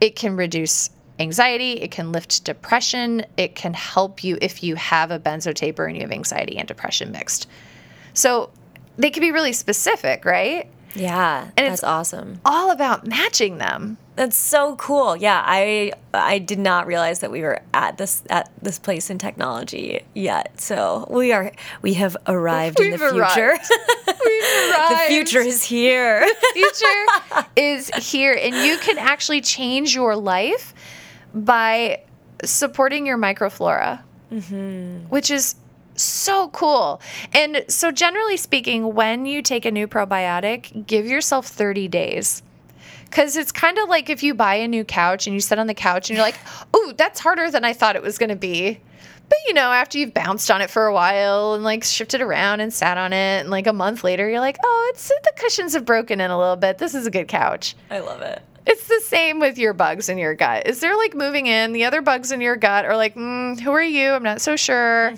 It 0.00 0.16
can 0.16 0.36
reduce 0.36 0.90
anxiety, 1.20 1.72
it 1.74 1.90
can 1.90 2.12
lift 2.12 2.44
depression, 2.44 3.24
it 3.36 3.54
can 3.54 3.74
help 3.74 4.24
you 4.24 4.38
if 4.40 4.62
you 4.62 4.74
have 4.76 5.10
a 5.10 5.18
benzotaper 5.18 5.86
and 5.86 5.96
you 5.96 6.02
have 6.02 6.12
anxiety 6.12 6.56
and 6.56 6.66
depression 6.66 7.12
mixed. 7.12 7.46
So 8.14 8.50
they 8.96 9.10
can 9.10 9.20
be 9.20 9.30
really 9.30 9.52
specific, 9.52 10.24
right? 10.24 10.68
Yeah, 10.94 11.42
And 11.56 11.68
that's 11.70 11.80
it's- 11.82 11.84
awesome. 11.84 12.40
All 12.44 12.70
about 12.72 13.06
matching 13.06 13.58
them. 13.58 13.96
That's 14.16 14.36
so 14.36 14.74
cool. 14.76 15.16
Yeah, 15.16 15.42
I 15.46 15.92
I 16.12 16.40
did 16.40 16.58
not 16.58 16.86
realize 16.86 17.20
that 17.20 17.30
we 17.30 17.40
were 17.40 17.60
at 17.72 17.96
this 17.96 18.22
at 18.28 18.50
this 18.60 18.78
place 18.78 19.08
in 19.08 19.16
technology 19.16 20.00
yet. 20.14 20.60
So 20.60 21.06
we 21.08 21.32
are 21.32 21.52
we 21.80 21.94
have 21.94 22.16
arrived 22.26 22.80
in 22.80 22.90
the 22.90 22.98
We've 22.98 23.10
future. 23.12 23.50
arrived. 23.50 23.70
We've 24.06 24.88
the 24.90 25.04
future 25.08 25.40
is 25.40 25.62
here. 25.62 26.20
The 26.20 26.50
future 26.52 27.46
is 27.56 27.90
here 28.10 28.34
and 28.38 28.54
you 28.56 28.76
can 28.78 28.98
actually 28.98 29.40
change 29.40 29.94
your 29.94 30.16
life 30.16 30.74
by 31.34 32.02
supporting 32.44 33.06
your 33.06 33.18
microflora 33.18 34.00
mm-hmm. 34.32 35.08
which 35.08 35.30
is 35.30 35.56
so 35.96 36.48
cool. 36.48 37.00
And 37.32 37.64
so 37.68 37.90
generally 37.90 38.36
speaking 38.36 38.94
when 38.94 39.26
you 39.26 39.42
take 39.42 39.64
a 39.64 39.70
new 39.70 39.86
probiotic 39.86 40.86
give 40.86 41.06
yourself 41.06 41.46
30 41.46 41.88
days. 41.88 42.42
Because 43.04 43.36
it's 43.36 43.50
kind 43.50 43.76
of 43.78 43.88
like 43.88 44.08
if 44.08 44.22
you 44.22 44.34
buy 44.34 44.54
a 44.54 44.68
new 44.68 44.84
couch 44.84 45.26
and 45.26 45.34
you 45.34 45.40
sit 45.40 45.58
on 45.58 45.66
the 45.66 45.74
couch 45.74 46.10
and 46.10 46.16
you're 46.16 46.24
like 46.24 46.38
ooh 46.76 46.92
that's 46.96 47.20
harder 47.20 47.50
than 47.50 47.64
i 47.64 47.72
thought 47.72 47.96
it 47.96 48.02
was 48.02 48.18
going 48.18 48.30
to 48.30 48.36
be. 48.36 48.80
But 49.28 49.38
you 49.46 49.54
know 49.54 49.70
after 49.72 49.98
you've 49.98 50.14
bounced 50.14 50.50
on 50.50 50.60
it 50.60 50.70
for 50.70 50.86
a 50.86 50.94
while 50.94 51.54
and 51.54 51.62
like 51.62 51.84
shifted 51.84 52.20
around 52.20 52.60
and 52.60 52.72
sat 52.72 52.98
on 52.98 53.12
it 53.12 53.40
and 53.40 53.50
like 53.50 53.66
a 53.66 53.72
month 53.72 54.02
later 54.04 54.28
you're 54.28 54.40
like 54.40 54.56
oh 54.64 54.90
it's 54.92 55.08
the 55.08 55.32
cushions 55.36 55.74
have 55.74 55.84
broken 55.84 56.20
in 56.20 56.30
a 56.30 56.38
little 56.38 56.56
bit. 56.56 56.78
This 56.78 56.94
is 56.94 57.06
a 57.06 57.10
good 57.10 57.28
couch. 57.28 57.76
I 57.90 57.98
love 57.98 58.22
it. 58.22 58.42
It's 58.66 58.86
the 58.86 59.00
same 59.04 59.40
with 59.40 59.58
your 59.58 59.72
bugs 59.72 60.08
in 60.08 60.18
your 60.18 60.34
gut. 60.34 60.66
Is 60.66 60.80
there 60.80 60.96
like 60.96 61.14
moving 61.14 61.46
in? 61.46 61.72
The 61.72 61.84
other 61.84 62.02
bugs 62.02 62.30
in 62.30 62.40
your 62.40 62.56
gut 62.56 62.84
are 62.84 62.96
like, 62.96 63.14
mm, 63.14 63.58
who 63.58 63.72
are 63.72 63.82
you? 63.82 64.10
I'm 64.10 64.22
not 64.22 64.40
so 64.40 64.56
sure. 64.56 65.14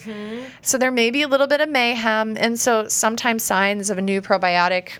So 0.62 0.78
there 0.78 0.90
may 0.90 1.11
be 1.11 1.22
a 1.22 1.28
little 1.28 1.46
bit 1.46 1.61
of 1.61 1.68
mayhem. 1.68 2.37
And 2.37 2.59
so 2.59 2.88
sometimes 2.88 3.42
signs 3.42 3.90
of 3.90 3.98
a 3.98 4.02
new 4.02 4.22
probiotic 4.22 4.92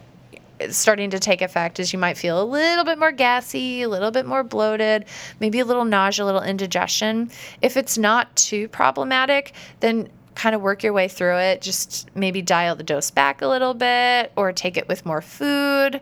starting 0.71 1.11
to 1.11 1.19
take 1.19 1.43
effect 1.43 1.81
is 1.81 1.93
you 1.93 1.99
might 1.99 2.17
feel 2.17 2.41
a 2.41 2.45
little 2.45 2.85
bit 2.85 2.99
more 2.99 3.13
gassy, 3.13 3.83
a 3.83 3.89
little 3.89 4.11
bit 4.11 4.27
more 4.27 4.45
bloated, 4.45 5.05
maybe 5.41 5.59
a 5.59 5.65
little 5.65 5.85
nausea, 5.85 6.25
a 6.25 6.27
little 6.27 6.43
indigestion. 6.43 7.31
If 7.63 7.77
it's 7.77 7.99
not 7.99 8.35
too 8.37 8.69
problematic, 8.69 9.55
then 9.81 10.09
kind 10.35 10.55
of 10.55 10.63
work 10.63 10.83
your 10.83 10.93
way 10.93 11.09
through 11.09 11.37
it. 11.37 11.63
Just 11.63 12.15
maybe 12.15 12.43
dial 12.43 12.77
the 12.77 12.85
dose 12.85 13.11
back 13.11 13.43
a 13.43 13.49
little 13.49 13.75
bit 13.75 14.33
or 14.37 14.53
take 14.53 14.77
it 14.77 14.89
with 14.89 15.05
more 15.05 15.21
food. 15.21 16.01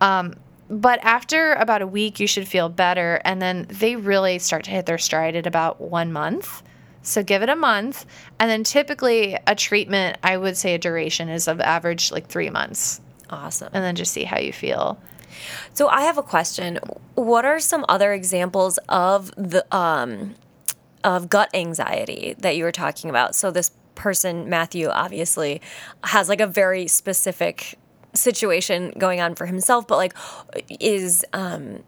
Um, 0.00 0.34
but 0.68 0.98
after 1.02 1.52
about 1.54 1.82
a 1.82 1.86
week, 1.86 2.20
you 2.20 2.26
should 2.26 2.48
feel 2.48 2.68
better. 2.68 3.20
And 3.24 3.40
then 3.40 3.66
they 3.68 3.96
really 3.96 4.38
start 4.38 4.64
to 4.64 4.70
hit 4.70 4.86
their 4.86 4.98
stride 4.98 5.36
at 5.36 5.46
about 5.46 5.80
one 5.80 6.12
month. 6.12 6.62
So 7.02 7.22
give 7.22 7.42
it 7.42 7.48
a 7.50 7.56
month. 7.56 8.06
And 8.38 8.50
then 8.50 8.64
typically, 8.64 9.36
a 9.46 9.54
treatment, 9.54 10.16
I 10.22 10.36
would 10.36 10.56
say 10.56 10.74
a 10.74 10.78
duration 10.78 11.28
is 11.28 11.48
of 11.48 11.60
average 11.60 12.10
like 12.10 12.28
three 12.28 12.50
months. 12.50 13.00
Awesome. 13.28 13.70
And 13.72 13.84
then 13.84 13.94
just 13.94 14.12
see 14.12 14.24
how 14.24 14.38
you 14.38 14.52
feel. 14.52 14.98
So 15.74 15.88
I 15.88 16.02
have 16.02 16.18
a 16.18 16.22
question. 16.22 16.78
What 17.14 17.44
are 17.44 17.60
some 17.60 17.84
other 17.88 18.12
examples 18.12 18.78
of 18.88 19.32
the 19.36 19.66
um, 19.74 20.34
of 21.02 21.28
gut 21.28 21.50
anxiety 21.52 22.34
that 22.38 22.56
you 22.56 22.64
were 22.64 22.72
talking 22.72 23.10
about? 23.10 23.34
So 23.34 23.50
this 23.50 23.70
person, 23.94 24.48
Matthew, 24.48 24.88
obviously 24.88 25.60
has 26.04 26.28
like 26.28 26.40
a 26.40 26.46
very 26.46 26.86
specific 26.86 27.78
situation 28.14 28.92
going 28.98 29.20
on 29.20 29.34
for 29.34 29.46
himself, 29.46 29.86
but 29.86 29.96
like 29.96 30.14
is 30.80 31.24
um 31.32 31.82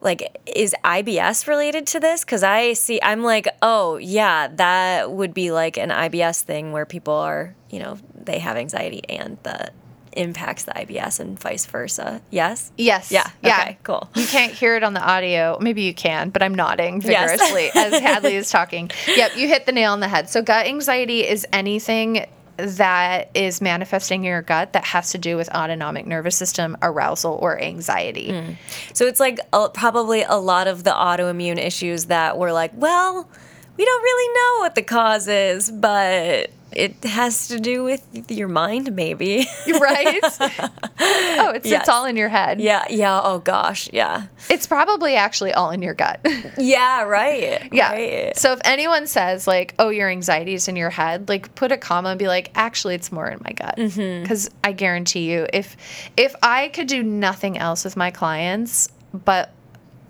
like 0.00 0.40
is 0.46 0.74
IBS 0.84 1.46
related 1.46 1.86
to 1.88 2.00
this? 2.00 2.24
Because 2.24 2.42
I 2.42 2.72
see, 2.72 3.00
I'm 3.02 3.22
like, 3.22 3.46
oh 3.62 3.96
yeah, 3.98 4.48
that 4.48 5.10
would 5.12 5.32
be 5.32 5.50
like 5.52 5.76
an 5.76 5.90
IBS 5.90 6.42
thing 6.42 6.72
where 6.72 6.84
people 6.86 7.14
are, 7.14 7.54
you 7.70 7.78
know, 7.78 7.98
they 8.14 8.38
have 8.40 8.56
anxiety 8.56 9.02
and 9.08 9.38
that 9.44 9.74
impacts 10.14 10.64
the 10.64 10.72
IBS 10.72 11.20
and 11.20 11.38
vice 11.40 11.64
versa. 11.66 12.20
Yes. 12.30 12.70
Yes. 12.76 13.10
Yeah. 13.10 13.26
Okay, 13.42 13.78
cool. 13.82 14.10
You 14.14 14.26
can't 14.26 14.52
hear 14.52 14.76
it 14.76 14.82
on 14.82 14.92
the 14.92 15.00
audio. 15.00 15.56
Maybe 15.60 15.82
you 15.82 15.94
can, 15.94 16.28
but 16.30 16.42
I'm 16.42 16.54
nodding 16.54 17.00
Yes. 17.00 17.30
vigorously 17.30 17.70
as 17.74 17.98
Hadley 18.00 18.34
is 18.36 18.50
talking. 18.50 18.90
Yep, 19.06 19.36
you 19.36 19.48
hit 19.48 19.64
the 19.66 19.72
nail 19.72 19.92
on 19.92 20.00
the 20.00 20.08
head. 20.08 20.28
So, 20.28 20.42
gut 20.42 20.66
anxiety 20.66 21.26
is 21.26 21.46
anything 21.52 22.26
that 22.62 23.30
is 23.34 23.60
manifesting 23.60 24.22
in 24.22 24.28
your 24.28 24.42
gut 24.42 24.72
that 24.72 24.84
has 24.84 25.10
to 25.10 25.18
do 25.18 25.36
with 25.36 25.48
autonomic 25.50 26.06
nervous 26.06 26.36
system 26.36 26.76
arousal 26.80 27.38
or 27.42 27.60
anxiety. 27.60 28.30
Hmm. 28.30 28.52
So 28.92 29.06
it's 29.06 29.20
like 29.20 29.38
a, 29.52 29.68
probably 29.68 30.22
a 30.22 30.36
lot 30.36 30.68
of 30.68 30.84
the 30.84 30.92
autoimmune 30.92 31.58
issues 31.58 32.06
that 32.06 32.38
we're 32.38 32.52
like, 32.52 32.70
well, 32.74 33.28
we 33.76 33.84
don't 33.84 34.02
really 34.02 34.34
know 34.34 34.60
what 34.60 34.74
the 34.74 34.82
cause 34.82 35.28
is, 35.28 35.70
but 35.70 36.50
it 36.76 37.04
has 37.04 37.48
to 37.48 37.58
do 37.60 37.84
with 37.84 38.02
your 38.30 38.48
mind, 38.48 38.94
maybe. 38.94 39.46
Right? 39.66 40.20
oh, 40.24 41.52
it's, 41.54 41.66
Yes. 41.66 41.80
it's 41.82 41.88
all 41.88 42.04
in 42.04 42.16
your 42.16 42.28
head. 42.28 42.60
yeah, 42.60 42.84
yeah. 42.90 43.20
Oh 43.22 43.38
gosh, 43.38 43.88
yeah, 43.92 44.26
It's 44.50 44.66
probably 44.66 45.16
actually 45.16 45.52
all 45.52 45.70
in 45.70 45.82
your 45.82 45.94
gut. 45.94 46.20
yeah. 46.58 47.02
Right. 47.02 47.68
Yeah. 47.72 47.92
Right. 47.92 48.36
So 48.36 48.52
if 48.52 48.60
anyone 48.64 49.06
says 49.06 49.46
like, 49.46 49.74
"Oh, 49.78 49.88
your 49.90 50.08
anxiety 50.10 50.54
is 50.54 50.68
in 50.68 50.76
your 50.76 50.90
head," 50.90 51.28
like 51.28 51.54
put 51.54 51.72
a 51.72 51.76
comma 51.76 52.10
and 52.10 52.18
be 52.18 52.28
like, 52.28 52.50
"Actually, 52.54 52.94
it's 52.94 53.10
more 53.12 53.28
in 53.28 53.40
my 53.44 53.52
gut." 53.52 53.76
Mm-hmm. 53.76 54.22
Because 54.22 54.50
I 54.62 54.72
guarantee 54.72 55.30
you, 55.30 55.46
if 55.52 55.76
if 56.16 56.34
I 56.42 56.68
could 56.68 56.86
do 56.88 57.02
nothing 57.02 57.58
else 57.58 57.84
with 57.84 57.96
my 57.96 58.10
clients, 58.10 58.88
but 59.12 59.50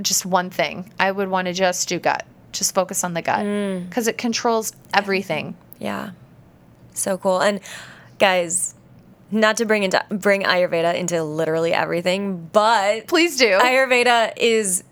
just 0.01 0.27
one 0.27 0.51
thing. 0.51 0.91
I 0.99 1.11
would 1.13 1.29
want 1.29 1.47
to 1.47 1.53
just 1.53 1.89
do 1.89 1.99
gut. 1.99 2.25
Just 2.53 2.75
focus 2.75 3.05
on 3.05 3.15
the 3.15 3.23
gut 3.23 3.41
Mm. 3.41 3.89
because 3.89 4.09
it 4.09 4.19
controls 4.19 4.73
everything. 4.93 5.55
Yeah. 5.79 6.11
So 6.95 7.19
cool. 7.19 7.41
And 7.41 7.61
guys, 8.19 8.75
not 9.31 9.57
to 9.57 9.65
bring 9.65 9.83
into 9.83 10.05
bring 10.11 10.43
Ayurveda 10.43 10.95
into 10.95 11.23
literally 11.25 11.73
everything, 11.73 12.49
but 12.53 13.07
Please 13.09 13.37
do. 13.37 13.59
Ayurveda 13.59 14.35
is 14.37 14.85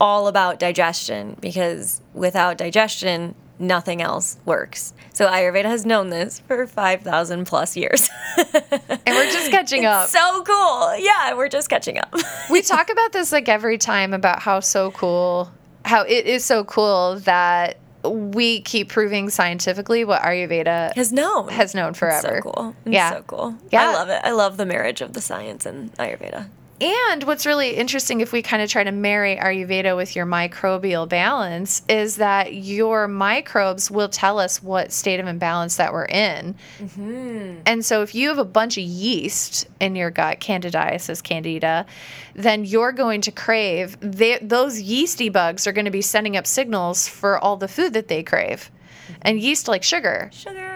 all 0.00 0.26
about 0.26 0.58
digestion 0.58 1.36
because 1.40 2.00
without 2.14 2.58
digestion, 2.58 3.34
nothing 3.58 4.02
else 4.02 4.36
works. 4.44 4.92
So 5.12 5.28
Ayurveda 5.28 5.66
has 5.66 5.86
known 5.86 6.10
this 6.10 6.40
for 6.40 6.66
5,000 6.66 7.44
plus 7.46 7.76
years. 7.76 8.10
and 8.36 9.00
we're 9.06 9.30
just 9.30 9.50
catching 9.50 9.84
up. 9.84 10.08
so 10.08 10.42
cool. 10.42 10.96
Yeah, 10.96 11.34
we're 11.34 11.48
just 11.48 11.68
catching 11.68 11.98
up. 11.98 12.12
we 12.50 12.62
talk 12.62 12.90
about 12.90 13.12
this 13.12 13.30
like 13.30 13.48
every 13.48 13.78
time 13.78 14.12
about 14.14 14.40
how 14.40 14.60
so 14.60 14.90
cool, 14.90 15.52
how 15.84 16.02
it 16.02 16.26
is 16.26 16.44
so 16.44 16.64
cool 16.64 17.20
that 17.20 17.76
we 18.04 18.60
keep 18.60 18.88
proving 18.88 19.30
scientifically 19.30 20.04
what 20.04 20.22
Ayurveda 20.22 20.94
has 20.94 21.12
known. 21.12 21.48
has 21.48 21.74
known 21.74 21.94
forever. 21.94 22.40
So 22.42 22.50
cool. 22.50 22.76
It's 22.84 22.94
Yeah. 22.94 23.10
so 23.12 23.22
cool. 23.26 23.54
Yeah. 23.70 23.90
I 23.90 23.92
love 23.94 24.08
it. 24.08 24.20
I 24.24 24.30
love 24.32 24.56
the 24.56 24.66
marriage 24.66 25.00
of 25.00 25.12
the 25.12 25.20
science 25.20 25.66
and 25.66 25.92
Ayurveda. 25.96 26.46
And 26.82 27.22
what's 27.24 27.46
really 27.46 27.76
interesting, 27.76 28.20
if 28.22 28.32
we 28.32 28.42
kind 28.42 28.60
of 28.60 28.68
try 28.68 28.82
to 28.82 28.90
marry 28.90 29.36
Ayurveda 29.36 29.96
with 29.96 30.16
your 30.16 30.26
microbial 30.26 31.08
balance, 31.08 31.82
is 31.88 32.16
that 32.16 32.54
your 32.54 33.06
microbes 33.06 33.88
will 33.88 34.08
tell 34.08 34.40
us 34.40 34.60
what 34.60 34.90
state 34.90 35.20
of 35.20 35.28
imbalance 35.28 35.76
that 35.76 35.92
we're 35.92 36.06
in. 36.06 36.56
Mm-hmm. 36.80 37.60
And 37.66 37.84
so, 37.84 38.02
if 38.02 38.16
you 38.16 38.30
have 38.30 38.38
a 38.38 38.44
bunch 38.44 38.78
of 38.78 38.82
yeast 38.82 39.68
in 39.78 39.94
your 39.94 40.10
gut, 40.10 40.40
candidiasis, 40.40 41.22
candida, 41.22 41.86
then 42.34 42.64
you're 42.64 42.92
going 42.92 43.20
to 43.20 43.30
crave, 43.30 43.96
they, 44.00 44.38
those 44.42 44.80
yeasty 44.80 45.28
bugs 45.28 45.68
are 45.68 45.72
going 45.72 45.84
to 45.84 45.92
be 45.92 46.02
sending 46.02 46.36
up 46.36 46.48
signals 46.48 47.06
for 47.06 47.38
all 47.38 47.56
the 47.56 47.68
food 47.68 47.92
that 47.92 48.08
they 48.08 48.24
crave. 48.24 48.72
And 49.20 49.38
mm-hmm. 49.38 49.46
yeast 49.46 49.68
like 49.68 49.84
sugar. 49.84 50.30
Sugar. 50.32 50.71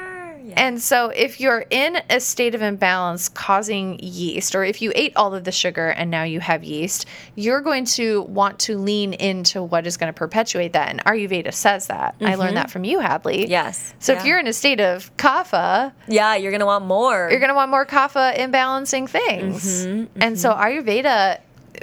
Yeah. 0.57 0.67
And 0.67 0.83
so, 0.83 1.09
if 1.11 1.41
you're 1.41 1.65
in 1.71 1.99
a 2.11 2.21
state 2.21 2.55
of 2.55 2.63
imbalance 2.63 3.29
causing 3.29 3.99
yeast, 4.01 4.55
or 4.55 4.65
if 4.65 4.81
you 4.83 4.93
ate 4.95 5.15
all 5.17 5.35
of 5.35 5.45
the 5.45 5.53
sugar 5.53 5.89
and 5.89 6.11
now 6.11 6.23
you 6.23 6.41
have 6.41 6.65
yeast, 6.65 7.07
you're 7.35 7.61
going 7.61 7.85
to 7.87 8.23
want 8.23 8.59
to 8.61 8.79
lean 8.79 9.13
into 9.15 9.63
what 9.63 9.87
is 9.87 9.97
going 9.97 10.13
to 10.13 10.17
perpetuate 10.17 10.73
that. 10.73 10.89
And 10.89 11.05
Ayurveda 11.05 11.53
says 11.53 11.89
that. 11.89 12.15
I 12.21 12.35
learned 12.35 12.49
mm-hmm. 12.49 12.55
that 12.57 12.71
from 12.71 12.85
you, 12.85 13.01
Hadley. 13.01 13.47
yes. 13.49 13.95
So, 13.99 14.13
Yeah. 14.13 14.21
if 14.21 14.27
you're 14.27 14.39
in 14.39 14.47
a 14.47 14.53
state 14.53 14.81
of 14.81 15.15
kapha, 15.17 15.93
Yeah, 16.09 16.35
you're 16.37 16.53
gonna 16.53 16.67
want 16.67 16.85
more. 16.87 17.29
you're 17.31 17.41
going 17.41 17.51
to 17.51 17.55
want 17.55 17.71
more 17.71 17.87
kapha 17.87 18.37
imbalancing 18.37 19.09
things. 19.09 19.87
Mm-hmm, 19.87 20.23
and 20.23 20.39
so, 20.39 20.53
Ayurveda, 20.53 21.39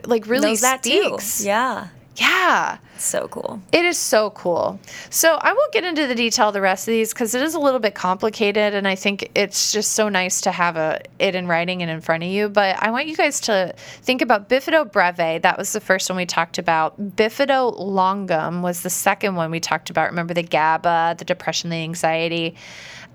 like, 0.05 0.27
really 0.27 0.47
knows 0.49 0.61
that 0.61 0.83
speaks. 0.83 1.39
too. 1.39 1.45
Yeah. 1.45 1.87
Yeah. 2.15 2.77
So 3.03 3.27
cool. 3.27 3.61
It 3.73 3.83
is 3.83 3.97
so 3.97 4.29
cool. 4.29 4.79
So 5.09 5.33
I 5.33 5.51
won't 5.51 5.73
get 5.73 5.83
into 5.83 6.07
the 6.07 6.15
detail 6.15 6.47
of 6.47 6.53
the 6.53 6.61
rest 6.61 6.87
of 6.87 6.93
these 6.93 7.13
because 7.13 7.35
it 7.35 7.41
is 7.41 7.53
a 7.53 7.59
little 7.59 7.81
bit 7.81 7.95
complicated, 7.95 8.73
and 8.73 8.87
I 8.87 8.95
think 8.95 9.29
it's 9.35 9.73
just 9.73 9.91
so 9.91 10.07
nice 10.07 10.39
to 10.41 10.51
have 10.51 10.77
a 10.77 11.01
it 11.19 11.35
in 11.35 11.47
writing 11.47 11.81
and 11.81 11.91
in 11.91 11.99
front 11.99 12.23
of 12.23 12.29
you. 12.29 12.47
But 12.47 12.81
I 12.81 12.91
want 12.91 13.07
you 13.07 13.15
guys 13.15 13.41
to 13.41 13.73
think 13.77 14.21
about 14.21 14.47
bifido 14.47 14.89
breve. 14.89 15.41
That 15.41 15.57
was 15.57 15.73
the 15.73 15.81
first 15.81 16.09
one 16.09 16.15
we 16.15 16.25
talked 16.25 16.57
about. 16.57 16.99
Bifido 17.17 17.77
longum 17.77 18.61
was 18.61 18.81
the 18.81 18.89
second 18.89 19.35
one 19.35 19.51
we 19.51 19.59
talked 19.59 19.89
about. 19.89 20.09
Remember 20.09 20.33
the 20.33 20.43
GABA, 20.43 21.15
the 21.17 21.25
depression, 21.25 21.69
the 21.71 21.83
anxiety. 21.83 22.55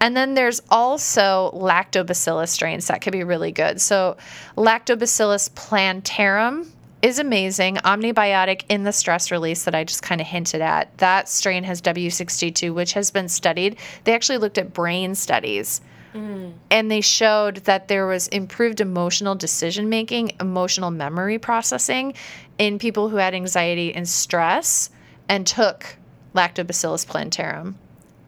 And 0.00 0.16
then 0.16 0.34
there's 0.34 0.60
also 0.70 1.50
lactobacillus 1.54 2.48
strains 2.50 2.86
that 2.88 3.00
could 3.00 3.12
be 3.12 3.24
really 3.24 3.52
good. 3.52 3.80
So, 3.80 4.16
lactobacillus 4.56 5.52
plantarum 5.54 6.70
is 7.02 7.18
amazing. 7.18 7.76
Omnibiotic 7.76 8.64
in 8.68 8.84
the 8.84 8.92
stress 8.92 9.30
release 9.30 9.64
that 9.64 9.74
I 9.74 9.84
just 9.84 10.02
kind 10.02 10.20
of 10.20 10.26
hinted 10.26 10.60
at. 10.60 10.96
That 10.98 11.28
strain 11.28 11.64
has 11.64 11.80
W62, 11.80 12.74
which 12.74 12.92
has 12.94 13.10
been 13.10 13.28
studied. 13.28 13.76
They 14.04 14.14
actually 14.14 14.38
looked 14.38 14.58
at 14.58 14.72
brain 14.72 15.14
studies. 15.14 15.80
Mm. 16.14 16.54
And 16.70 16.90
they 16.90 17.00
showed 17.00 17.56
that 17.58 17.88
there 17.88 18.06
was 18.06 18.28
improved 18.28 18.80
emotional 18.80 19.34
decision 19.34 19.88
making, 19.88 20.32
emotional 20.40 20.90
memory 20.90 21.38
processing 21.38 22.14
in 22.58 22.78
people 22.78 23.08
who 23.08 23.16
had 23.16 23.34
anxiety 23.34 23.94
and 23.94 24.08
stress 24.08 24.90
and 25.28 25.46
took 25.46 25.96
Lactobacillus 26.34 27.06
plantarum. 27.06 27.76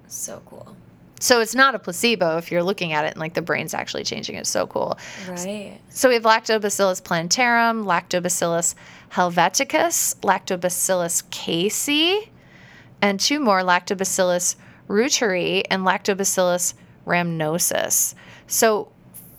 So 0.06 0.42
cool. 0.46 0.76
So 1.20 1.40
it's 1.40 1.54
not 1.54 1.74
a 1.74 1.78
placebo 1.78 2.38
if 2.38 2.50
you're 2.50 2.62
looking 2.62 2.92
at 2.92 3.04
it 3.04 3.12
and 3.12 3.20
like 3.20 3.35
the 3.35 3.42
brain's 3.42 3.74
actually 3.74 4.04
changing. 4.04 4.37
It's 4.37 4.50
so 4.50 4.66
cool. 4.66 4.98
Right. 5.28 5.78
So 5.90 6.09
we 6.09 6.14
have 6.14 6.24
Lactobacillus 6.24 7.04
plantarum, 7.04 7.85
Lactobacillus 7.85 8.74
helveticus, 9.12 10.16
Lactobacillus 10.20 11.22
casei, 11.30 12.28
and 13.02 13.20
two 13.20 13.38
more 13.38 13.61
Lactobacillus 13.61 14.56
reuteri 14.88 15.62
and 15.70 15.85
Lactobacillus 15.85 16.72
rhamnosus. 17.06 18.14
So 18.46 18.90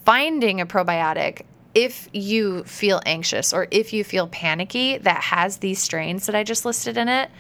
finding 0.06 0.62
a 0.62 0.68
probiotic 0.68 1.42
if 1.74 2.10
you 2.12 2.64
feel 2.66 3.02
anxious 3.06 3.54
or 3.54 3.68
if 3.72 3.92
you 3.94 4.04
feel 4.04 4.28
panicky 4.28 4.98
that 5.00 5.22
has 5.22 5.58
these 5.58 5.80
strains 5.80 6.26
that 6.26 6.36
I 6.36 6.44
just 6.44 6.66
listed 6.66 6.98
in 6.98 7.08
it 7.08 7.32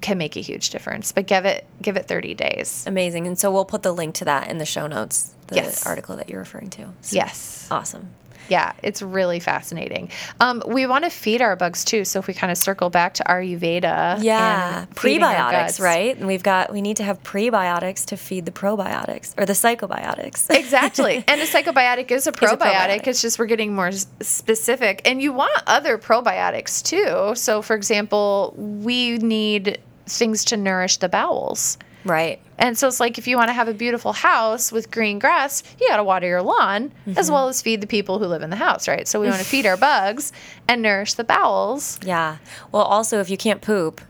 can 0.00 0.18
make 0.18 0.36
a 0.36 0.40
huge 0.40 0.70
difference. 0.70 1.12
But 1.12 1.26
give 1.26 1.44
it 1.44 1.66
give 1.82 1.96
it 1.96 2.06
30 2.06 2.34
days. 2.34 2.84
Amazing. 2.86 3.26
And 3.26 3.38
so 3.38 3.50
we'll 3.50 3.64
put 3.64 3.82
the 3.82 3.92
link 3.92 4.14
to 4.16 4.24
that 4.26 4.48
in 4.48 4.58
the 4.58 4.66
show 4.66 4.86
notes, 4.86 5.34
the 5.48 5.56
Yes. 5.56 5.86
article 5.86 6.16
that 6.16 6.28
you're 6.28 6.38
referring 6.40 6.70
to. 6.70 6.82
So, 7.02 7.16
Yes. 7.16 7.66
Awesome. 7.70 8.10
Yeah, 8.50 8.72
it's 8.82 9.00
really 9.00 9.40
fascinating. 9.40 10.10
Um, 10.40 10.62
we 10.66 10.84
want 10.86 11.04
to 11.04 11.10
feed 11.10 11.40
our 11.40 11.54
bugs 11.56 11.84
too. 11.84 12.04
So 12.04 12.18
if 12.18 12.26
we 12.26 12.34
kind 12.34 12.50
of 12.50 12.58
circle 12.58 12.90
back 12.90 13.14
to 13.14 13.24
Ayurveda, 13.24 14.18
Yeah. 14.22 14.80
and 14.80 14.90
Prebiotics, 14.90 15.80
right? 15.80 16.16
And 16.16 16.26
we've 16.26 16.42
got, 16.42 16.72
we 16.72 16.82
need 16.82 16.96
to 16.98 17.04
have 17.04 17.22
prebiotics 17.22 18.04
to 18.06 18.16
feed 18.16 18.44
the 18.46 18.50
probiotics 18.52 19.34
or 19.38 19.46
the 19.46 19.52
psychobiotics. 19.54 20.48
Exactly. 20.60 21.24
And 21.26 21.40
a 21.40 21.46
psychobiotic 21.46 22.10
is 22.10 22.26
a 22.26 22.32
probiotic. 22.32 22.58
probiotic. 22.58 23.06
It's 23.06 23.22
just 23.22 23.38
we're 23.38 23.46
getting 23.46 23.74
more 23.74 23.90
specific. 24.20 25.00
And 25.04 25.22
you 25.22 25.32
want 25.32 25.62
other 25.66 25.96
probiotics 25.98 26.82
too. 26.82 27.34
So, 27.36 27.62
for 27.62 27.74
example, 27.76 28.54
we 28.56 29.18
need 29.18 29.78
things 30.06 30.44
to 30.46 30.56
nourish 30.56 30.96
the 30.98 31.08
bowels. 31.08 31.78
Right. 32.04 32.40
And 32.58 32.76
so 32.76 32.86
it's 32.88 33.00
like 33.00 33.16
if 33.18 33.26
you 33.26 33.36
want 33.36 33.48
to 33.48 33.54
have 33.54 33.68
a 33.68 33.74
beautiful 33.74 34.12
house 34.12 34.70
with 34.70 34.90
green 34.90 35.18
grass, 35.18 35.62
you 35.80 35.88
got 35.88 35.96
to 35.96 36.04
water 36.04 36.26
your 36.26 36.42
lawn 36.42 36.92
as 37.06 37.26
mm-hmm. 37.26 37.34
well 37.34 37.48
as 37.48 37.62
feed 37.62 37.80
the 37.80 37.86
people 37.86 38.18
who 38.18 38.26
live 38.26 38.42
in 38.42 38.50
the 38.50 38.56
house, 38.56 38.86
right? 38.86 39.08
So 39.08 39.20
we 39.20 39.28
want 39.28 39.40
to 39.40 39.46
feed 39.46 39.66
our 39.66 39.76
bugs 39.78 40.32
and 40.68 40.82
nourish 40.82 41.14
the 41.14 41.24
bowels. 41.24 41.98
Yeah. 42.04 42.36
Well, 42.70 42.82
also, 42.82 43.20
if 43.20 43.30
you 43.30 43.36
can't 43.36 43.62
poop, 43.62 44.00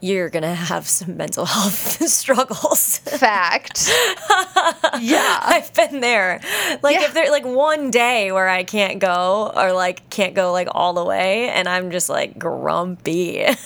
you're 0.00 0.30
to 0.42 0.54
have 0.54 0.86
some 0.86 1.16
mental 1.16 1.44
health 1.44 2.06
struggles. 2.08 2.98
Fact. 2.98 3.88
yeah. 5.00 5.40
I've 5.42 5.72
been 5.74 6.00
there. 6.00 6.40
Like 6.82 6.96
Yeah. 6.96 7.06
if 7.06 7.14
there's 7.14 7.30
like 7.30 7.44
one 7.44 7.90
day 7.90 8.30
where 8.32 8.48
I 8.48 8.64
can't 8.64 8.98
go 9.00 9.52
or 9.54 9.72
like 9.72 10.08
can't 10.10 10.34
go 10.34 10.52
like 10.52 10.68
all 10.70 10.92
the 10.92 11.04
way 11.04 11.48
and 11.48 11.68
I'm 11.68 11.90
just 11.90 12.08
like 12.08 12.38
grumpy. 12.38 13.44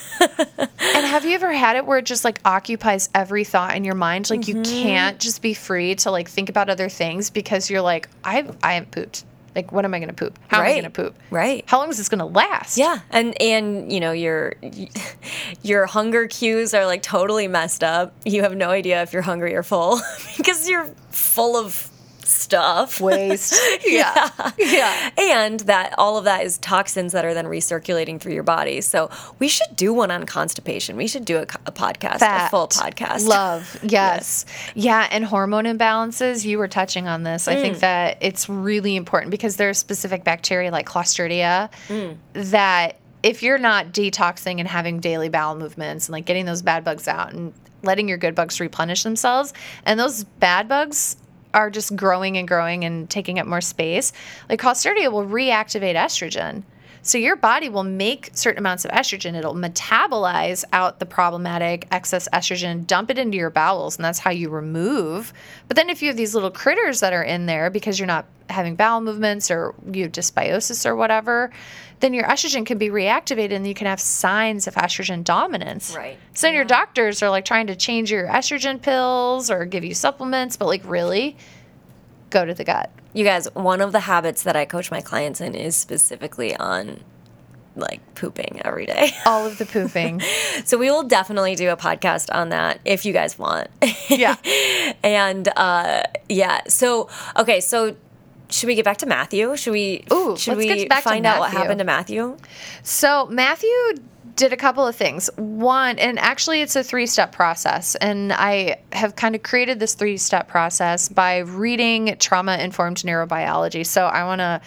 And 0.94 1.06
have 1.06 1.24
you 1.24 1.34
ever 1.34 1.52
had 1.52 1.76
it 1.76 1.86
where 1.86 1.98
it 1.98 2.04
just 2.04 2.24
like 2.24 2.38
occupies 2.44 3.08
every 3.14 3.44
thought 3.44 3.74
in 3.76 3.84
your 3.84 3.94
mind? 3.94 4.28
Like 4.30 4.46
you 4.48 4.56
Mm-hmm. 4.56 4.82
can't 4.82 5.18
just 5.18 5.40
be 5.42 5.54
free 5.54 5.94
to 5.96 6.10
like 6.10 6.28
think 6.28 6.48
about 6.48 6.68
other 6.68 6.88
things 6.88 7.30
because 7.30 7.70
you're 7.70 7.80
like, 7.80 8.08
I 8.22 8.44
I 8.62 8.74
haven't 8.74 8.90
pooped. 8.90 9.24
Like 9.54 9.70
when 9.72 9.84
am 9.84 9.92
I 9.92 9.98
gonna 10.00 10.12
poop? 10.12 10.38
How 10.48 10.60
am 10.60 10.66
I 10.66 10.74
gonna 10.74 10.90
poop? 10.90 11.14
Right. 11.30 11.64
How 11.66 11.78
long 11.78 11.90
is 11.90 11.98
this 11.98 12.08
gonna 12.08 12.26
last? 12.26 12.78
yeah, 12.78 13.00
and 13.10 13.40
and 13.40 13.92
you 13.92 14.00
know 14.00 14.12
your 14.12 14.54
your 15.62 15.86
hunger 15.86 16.26
cues 16.26 16.74
are 16.74 16.86
like 16.86 17.02
totally 17.02 17.48
messed 17.48 17.84
up. 17.84 18.14
You 18.24 18.42
have 18.42 18.56
no 18.56 18.70
idea 18.70 19.02
if 19.02 19.12
you're 19.12 19.22
hungry 19.22 19.54
or 19.54 19.62
full 19.62 20.00
because 20.36 20.68
you're 20.68 20.86
full 21.10 21.56
of 21.56 21.90
stuff. 22.24 23.00
Waste. 23.00 23.54
yeah. 23.86 24.28
Yeah. 24.58 25.10
And 25.18 25.60
that 25.60 25.94
all 25.98 26.16
of 26.18 26.24
that 26.24 26.44
is 26.44 26.58
toxins 26.58 27.12
that 27.12 27.24
are 27.24 27.34
then 27.34 27.46
recirculating 27.46 28.20
through 28.20 28.34
your 28.34 28.42
body. 28.42 28.80
So 28.80 29.10
we 29.38 29.48
should 29.48 29.74
do 29.76 29.92
one 29.92 30.10
on 30.10 30.24
constipation. 30.26 30.96
We 30.96 31.06
should 31.06 31.24
do 31.24 31.38
a, 31.38 31.42
a 31.42 31.72
podcast, 31.72 32.18
a 32.22 32.48
full 32.50 32.68
podcast. 32.68 33.26
Love. 33.26 33.78
Yes. 33.92 34.44
Yeah. 34.74 35.08
And 35.10 35.24
hormone 35.24 35.64
imbalances, 35.64 36.44
you 36.44 36.58
were 36.58 36.68
touching 36.68 37.08
on 37.08 37.22
this. 37.24 37.48
I 37.48 37.56
Mm. 37.56 37.60
think 37.62 37.78
that 37.80 38.18
it's 38.20 38.48
really 38.48 38.96
important 38.96 39.30
because 39.30 39.56
there 39.56 39.68
are 39.68 39.74
specific 39.74 40.24
bacteria 40.24 40.70
like 40.70 40.86
Clostridia 40.86 41.70
Mm. 41.88 42.16
that 42.34 42.96
if 43.22 43.42
you're 43.42 43.58
not 43.58 43.92
detoxing 43.92 44.58
and 44.58 44.66
having 44.68 44.98
daily 45.00 45.28
bowel 45.28 45.54
movements 45.54 46.06
and 46.08 46.12
like 46.12 46.24
getting 46.24 46.44
those 46.44 46.62
bad 46.62 46.84
bugs 46.84 47.06
out 47.06 47.32
and 47.32 47.52
letting 47.84 48.08
your 48.08 48.18
good 48.18 48.34
bugs 48.34 48.60
replenish 48.60 49.02
themselves, 49.02 49.52
and 49.84 49.98
those 49.98 50.24
bad 50.24 50.68
bugs 50.68 51.16
are 51.54 51.70
just 51.70 51.96
growing 51.96 52.36
and 52.36 52.48
growing 52.48 52.84
and 52.84 53.08
taking 53.08 53.38
up 53.38 53.46
more 53.46 53.60
space, 53.60 54.12
like 54.48 54.60
Clostridia 54.60 55.10
will 55.10 55.26
reactivate 55.26 55.94
estrogen. 55.94 56.62
So 57.04 57.18
your 57.18 57.34
body 57.34 57.68
will 57.68 57.82
make 57.82 58.30
certain 58.32 58.60
amounts 58.60 58.84
of 58.84 58.92
estrogen. 58.92 59.34
It'll 59.34 59.54
metabolize 59.54 60.64
out 60.72 61.00
the 61.00 61.06
problematic 61.06 61.88
excess 61.90 62.28
estrogen, 62.32 62.86
dump 62.86 63.10
it 63.10 63.18
into 63.18 63.36
your 63.36 63.50
bowels, 63.50 63.96
and 63.96 64.04
that's 64.04 64.20
how 64.20 64.30
you 64.30 64.48
remove. 64.48 65.32
But 65.66 65.76
then 65.76 65.90
if 65.90 66.00
you 66.00 66.08
have 66.08 66.16
these 66.16 66.32
little 66.34 66.50
critters 66.50 67.00
that 67.00 67.12
are 67.12 67.24
in 67.24 67.46
there 67.46 67.70
because 67.70 67.98
you're 67.98 68.06
not 68.06 68.26
having 68.48 68.76
bowel 68.76 69.00
movements 69.00 69.50
or 69.50 69.74
you 69.90 70.04
have 70.04 70.12
dysbiosis 70.12 70.86
or 70.86 70.94
whatever, 70.94 71.50
then 71.98 72.14
your 72.14 72.24
estrogen 72.24 72.64
can 72.64 72.78
be 72.78 72.88
reactivated 72.88 73.52
and 73.52 73.66
you 73.66 73.74
can 73.74 73.88
have 73.88 74.00
signs 74.00 74.68
of 74.68 74.74
estrogen 74.74 75.24
dominance. 75.24 75.96
Right. 75.96 76.18
So 76.34 76.46
then 76.46 76.54
your 76.54 76.64
doctors 76.64 77.22
are 77.22 77.30
like 77.30 77.44
trying 77.44 77.66
to 77.66 77.76
change 77.76 78.12
your 78.12 78.28
estrogen 78.28 78.80
pills 78.80 79.50
or 79.50 79.64
give 79.64 79.84
you 79.84 79.94
supplements, 79.94 80.56
but 80.56 80.66
like 80.66 80.82
really 80.84 81.36
go 82.30 82.44
to 82.44 82.54
the 82.54 82.64
gut. 82.64 82.90
You 83.14 83.24
guys, 83.24 83.48
one 83.54 83.80
of 83.80 83.92
the 83.92 84.00
habits 84.00 84.42
that 84.44 84.56
I 84.56 84.64
coach 84.64 84.90
my 84.90 85.00
clients 85.00 85.40
in 85.40 85.54
is 85.54 85.76
specifically 85.76 86.56
on 86.56 87.00
like 87.76 88.14
pooping 88.14 88.60
every 88.64 88.86
day. 88.86 89.10
All 89.26 89.46
of 89.46 89.58
the 89.58 89.66
pooping. 89.66 90.20
so 90.64 90.78
we 90.78 90.90
will 90.90 91.04
definitely 91.04 91.54
do 91.54 91.70
a 91.70 91.76
podcast 91.76 92.34
on 92.34 92.50
that 92.50 92.80
if 92.84 93.04
you 93.04 93.12
guys 93.12 93.38
want. 93.38 93.68
Yeah. 94.08 94.36
and 95.02 95.48
uh 95.56 96.02
yeah, 96.28 96.60
so 96.68 97.08
okay, 97.38 97.60
so 97.60 97.96
should 98.50 98.66
we 98.66 98.74
get 98.74 98.84
back 98.84 98.98
to 98.98 99.06
Matthew? 99.06 99.56
Should 99.56 99.72
we 99.72 100.04
Ooh, 100.12 100.36
should 100.36 100.58
we 100.58 100.66
get 100.66 100.88
back 100.88 101.02
to 101.02 101.08
find 101.08 101.26
out 101.26 101.40
what 101.40 101.50
happened 101.50 101.78
to 101.78 101.84
Matthew? 101.84 102.36
So 102.82 103.26
Matthew 103.26 103.70
did 104.36 104.52
a 104.52 104.56
couple 104.56 104.86
of 104.86 104.96
things. 104.96 105.28
One, 105.36 105.98
and 105.98 106.18
actually 106.18 106.62
it's 106.62 106.76
a 106.76 106.82
three 106.82 107.06
step 107.06 107.32
process. 107.32 107.94
And 107.96 108.32
I 108.32 108.80
have 108.92 109.16
kind 109.16 109.34
of 109.34 109.42
created 109.42 109.78
this 109.78 109.94
three 109.94 110.16
step 110.16 110.48
process 110.48 111.08
by 111.08 111.38
reading 111.38 112.16
trauma 112.18 112.56
informed 112.58 112.98
neurobiology. 112.98 113.86
So 113.86 114.06
I 114.06 114.24
want 114.24 114.40
to 114.40 114.60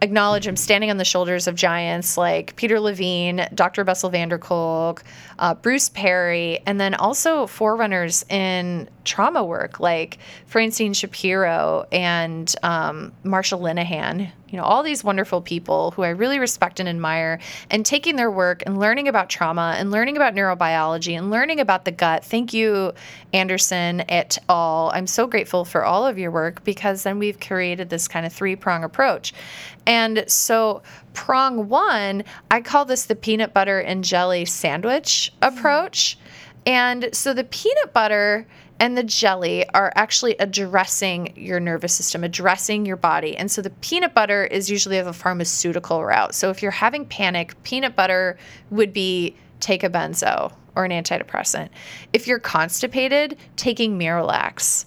acknowledge 0.00 0.46
I'm 0.46 0.56
standing 0.56 0.90
on 0.90 0.96
the 0.96 1.04
shoulders 1.04 1.48
of 1.48 1.54
giants 1.54 2.16
like 2.16 2.54
Peter 2.56 2.78
Levine, 2.78 3.48
Dr. 3.54 3.84
Bessel 3.84 4.10
van 4.10 4.28
der 4.28 4.38
Kolk, 4.38 5.02
uh, 5.38 5.54
Bruce 5.54 5.88
Perry, 5.88 6.60
and 6.66 6.80
then 6.80 6.94
also 6.94 7.46
forerunners 7.46 8.24
in 8.28 8.88
trauma 9.08 9.42
work 9.42 9.80
like 9.80 10.18
Francine 10.46 10.92
Shapiro 10.92 11.86
and 11.90 12.54
um, 12.62 13.12
Marsha 13.24 13.58
Linehan. 13.58 14.30
You 14.50 14.56
know, 14.56 14.64
all 14.64 14.82
these 14.82 15.04
wonderful 15.04 15.42
people 15.42 15.90
who 15.90 16.02
I 16.02 16.08
really 16.08 16.38
respect 16.38 16.80
and 16.80 16.88
admire, 16.88 17.38
and 17.70 17.84
taking 17.84 18.16
their 18.16 18.30
work 18.30 18.62
and 18.64 18.78
learning 18.78 19.06
about 19.06 19.28
trauma 19.28 19.74
and 19.76 19.90
learning 19.90 20.16
about 20.16 20.34
neurobiology 20.34 21.18
and 21.18 21.30
learning 21.30 21.60
about 21.60 21.84
the 21.84 21.90
gut. 21.90 22.24
Thank 22.24 22.54
you, 22.54 22.92
Anderson 23.34 24.04
et 24.08 24.38
al. 24.48 24.90
I'm 24.94 25.06
so 25.06 25.26
grateful 25.26 25.66
for 25.66 25.84
all 25.84 26.06
of 26.06 26.18
your 26.18 26.30
work 26.30 26.64
because 26.64 27.02
then 27.02 27.18
we've 27.18 27.38
created 27.40 27.90
this 27.90 28.08
kind 28.08 28.24
of 28.24 28.32
three 28.32 28.56
prong 28.56 28.84
approach. 28.84 29.34
And 29.86 30.24
so, 30.26 30.82
prong 31.14 31.68
one, 31.68 32.24
I 32.50 32.60
call 32.60 32.84
this 32.84 33.06
the 33.06 33.16
peanut 33.16 33.52
butter 33.54 33.80
and 33.80 34.04
jelly 34.04 34.44
sandwich 34.44 35.32
approach. 35.42 36.18
And 36.66 37.08
so, 37.12 37.32
the 37.32 37.44
peanut 37.44 37.94
butter 37.94 38.46
and 38.80 38.96
the 38.96 39.02
jelly 39.02 39.68
are 39.70 39.92
actually 39.96 40.36
addressing 40.38 41.32
your 41.36 41.60
nervous 41.60 41.92
system, 41.92 42.22
addressing 42.22 42.86
your 42.86 42.96
body. 42.96 43.36
And 43.36 43.50
so 43.50 43.60
the 43.60 43.70
peanut 43.70 44.14
butter 44.14 44.44
is 44.44 44.70
usually 44.70 44.98
of 44.98 45.06
a 45.06 45.12
pharmaceutical 45.12 46.04
route. 46.04 46.34
So 46.34 46.50
if 46.50 46.62
you're 46.62 46.70
having 46.70 47.04
panic, 47.06 47.60
peanut 47.64 47.96
butter 47.96 48.38
would 48.70 48.92
be 48.92 49.34
take 49.60 49.82
a 49.82 49.90
benzo 49.90 50.52
or 50.76 50.84
an 50.84 50.92
antidepressant. 50.92 51.70
If 52.12 52.28
you're 52.28 52.38
constipated, 52.38 53.36
taking 53.56 53.98
Miralax 53.98 54.84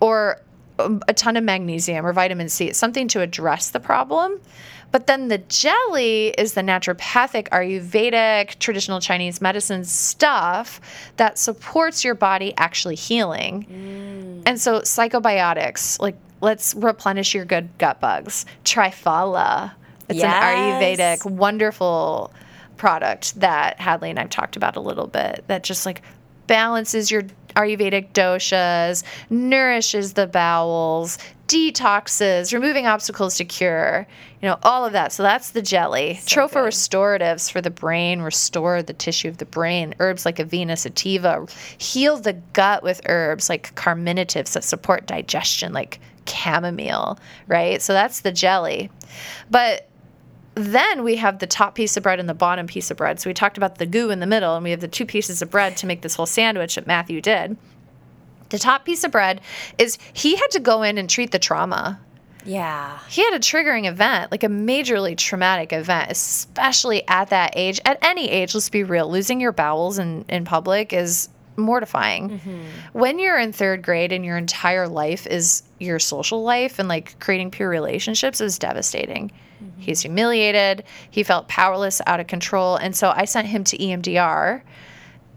or 0.00 0.40
um, 0.78 1.02
a 1.08 1.14
ton 1.14 1.36
of 1.36 1.42
magnesium 1.42 2.06
or 2.06 2.12
vitamin 2.12 2.48
C, 2.48 2.68
it's 2.68 2.78
something 2.78 3.08
to 3.08 3.20
address 3.20 3.70
the 3.70 3.80
problem. 3.80 4.40
But 4.92 5.06
then 5.06 5.28
the 5.28 5.38
jelly 5.38 6.28
is 6.38 6.52
the 6.52 6.60
naturopathic, 6.60 7.48
Ayurvedic, 7.48 8.58
traditional 8.58 9.00
Chinese 9.00 9.40
medicine 9.40 9.84
stuff 9.84 10.80
that 11.16 11.38
supports 11.38 12.04
your 12.04 12.14
body 12.14 12.52
actually 12.58 12.94
healing. 12.94 13.66
Mm. 13.70 14.42
And 14.46 14.60
so 14.60 14.80
psychobiotics, 14.80 16.00
like 16.00 16.16
let's 16.42 16.74
replenish 16.74 17.34
your 17.34 17.46
good 17.46 17.70
gut 17.78 18.00
bugs. 18.00 18.44
Triphala. 18.64 19.72
It's 20.08 20.18
Yes. 20.18 20.34
an 20.34 20.42
Ayurvedic 20.42 21.30
wonderful 21.30 22.32
product 22.76 23.38
that 23.40 23.80
Hadley 23.80 24.10
and 24.10 24.18
I've 24.18 24.28
talked 24.30 24.56
about 24.56 24.76
a 24.76 24.80
little 24.80 25.06
bit 25.06 25.44
that 25.46 25.62
just 25.62 25.86
like 25.86 26.02
balances 26.48 27.10
your 27.10 27.22
Ayurvedic 27.54 28.12
doshas, 28.12 29.04
nourishes 29.30 30.14
the 30.14 30.26
bowels, 30.26 31.18
detoxes, 31.52 32.52
removing 32.52 32.86
obstacles 32.86 33.36
to 33.36 33.44
cure, 33.44 34.06
you 34.40 34.48
know, 34.48 34.58
all 34.62 34.84
of 34.84 34.92
that. 34.92 35.12
So 35.12 35.22
that's 35.22 35.50
the 35.50 35.60
jelly. 35.60 36.18
Tropha 36.24 36.54
good. 36.54 36.64
restoratives 36.64 37.50
for 37.50 37.60
the 37.60 37.70
brain, 37.70 38.22
restore 38.22 38.82
the 38.82 38.92
tissue 38.94 39.28
of 39.28 39.38
the 39.38 39.44
brain. 39.44 39.94
Herbs 39.98 40.24
like 40.24 40.36
Avena 40.36 40.78
sativa 40.78 41.46
heal 41.78 42.16
the 42.16 42.34
gut 42.54 42.82
with 42.82 43.02
herbs 43.06 43.48
like 43.48 43.74
carminatives 43.74 44.54
that 44.54 44.64
support 44.64 45.06
digestion, 45.06 45.72
like 45.72 46.00
chamomile, 46.26 47.18
right? 47.48 47.82
So 47.82 47.92
that's 47.92 48.20
the 48.20 48.32
jelly. 48.32 48.90
But 49.50 49.88
then 50.54 51.02
we 51.02 51.16
have 51.16 51.38
the 51.38 51.46
top 51.46 51.74
piece 51.74 51.96
of 51.96 52.02
bread 52.02 52.20
and 52.20 52.28
the 52.28 52.34
bottom 52.34 52.66
piece 52.66 52.90
of 52.90 52.96
bread. 52.96 53.20
So 53.20 53.28
we 53.28 53.34
talked 53.34 53.56
about 53.56 53.78
the 53.78 53.86
goo 53.86 54.10
in 54.10 54.20
the 54.20 54.26
middle, 54.26 54.54
and 54.54 54.64
we 54.64 54.70
have 54.70 54.80
the 54.80 54.88
two 54.88 55.06
pieces 55.06 55.42
of 55.42 55.50
bread 55.50 55.76
to 55.78 55.86
make 55.86 56.02
this 56.02 56.14
whole 56.14 56.26
sandwich 56.26 56.74
that 56.74 56.86
Matthew 56.86 57.20
did. 57.20 57.56
The 58.52 58.58
top 58.58 58.84
piece 58.84 59.02
of 59.02 59.10
bread 59.10 59.40
is 59.78 59.98
he 60.12 60.36
had 60.36 60.48
to 60.50 60.60
go 60.60 60.82
in 60.82 60.98
and 60.98 61.08
treat 61.08 61.30
the 61.30 61.38
trauma. 61.38 61.98
Yeah. 62.44 62.98
He 63.08 63.24
had 63.24 63.32
a 63.32 63.38
triggering 63.38 63.88
event, 63.88 64.30
like 64.30 64.44
a 64.44 64.48
majorly 64.48 65.16
traumatic 65.16 65.72
event, 65.72 66.10
especially 66.10 67.08
at 67.08 67.30
that 67.30 67.54
age. 67.56 67.80
At 67.86 67.98
any 68.02 68.28
age, 68.28 68.54
let's 68.54 68.68
be 68.68 68.84
real, 68.84 69.10
losing 69.10 69.40
your 69.40 69.52
bowels 69.52 69.98
in, 69.98 70.26
in 70.28 70.44
public 70.44 70.92
is 70.92 71.30
mortifying. 71.56 72.28
Mm-hmm. 72.28 72.60
When 72.92 73.18
you're 73.18 73.38
in 73.38 73.52
third 73.52 73.82
grade 73.82 74.12
and 74.12 74.22
your 74.22 74.36
entire 74.36 74.86
life 74.86 75.26
is 75.26 75.62
your 75.78 75.98
social 75.98 76.42
life 76.42 76.78
and 76.78 76.88
like 76.88 77.18
creating 77.20 77.52
pure 77.52 77.70
relationships 77.70 78.42
is 78.42 78.58
devastating. 78.58 79.30
Mm-hmm. 79.62 79.80
He's 79.80 80.02
humiliated. 80.02 80.84
He 81.10 81.22
felt 81.22 81.48
powerless, 81.48 82.02
out 82.06 82.20
of 82.20 82.26
control. 82.26 82.76
And 82.76 82.94
so 82.94 83.14
I 83.16 83.24
sent 83.24 83.48
him 83.48 83.64
to 83.64 83.78
EMDR. 83.78 84.60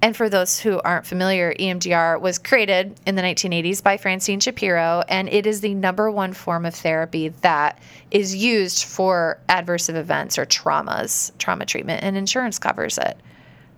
And 0.02 0.16
for 0.16 0.30
those 0.30 0.60
who 0.60 0.80
aren't 0.82 1.08
familiar, 1.08 1.54
EMDR 1.56 2.22
was 2.22 2.38
created 2.38 3.00
in 3.08 3.16
the 3.16 3.22
1980s 3.24 3.82
by 3.82 3.98
Francine 3.98 4.40
Shapiro, 4.40 5.04
and 5.08 5.28
it 5.30 5.48
is 5.48 5.62
the 5.62 5.74
number 5.74 6.12
one 6.12 6.34
form 6.34 6.66
of 6.66 6.76
therapy 6.76 7.30
that 7.42 7.80
is 8.12 8.36
used 8.36 8.84
for 8.84 9.40
adverse 9.50 9.90
events 9.90 10.38
or 10.38 10.46
traumas, 10.46 11.32
trauma 11.40 11.66
treatment, 11.66 12.04
and 12.04 12.16
insurance 12.18 12.60
covers 12.60 12.98
it. 12.98 13.18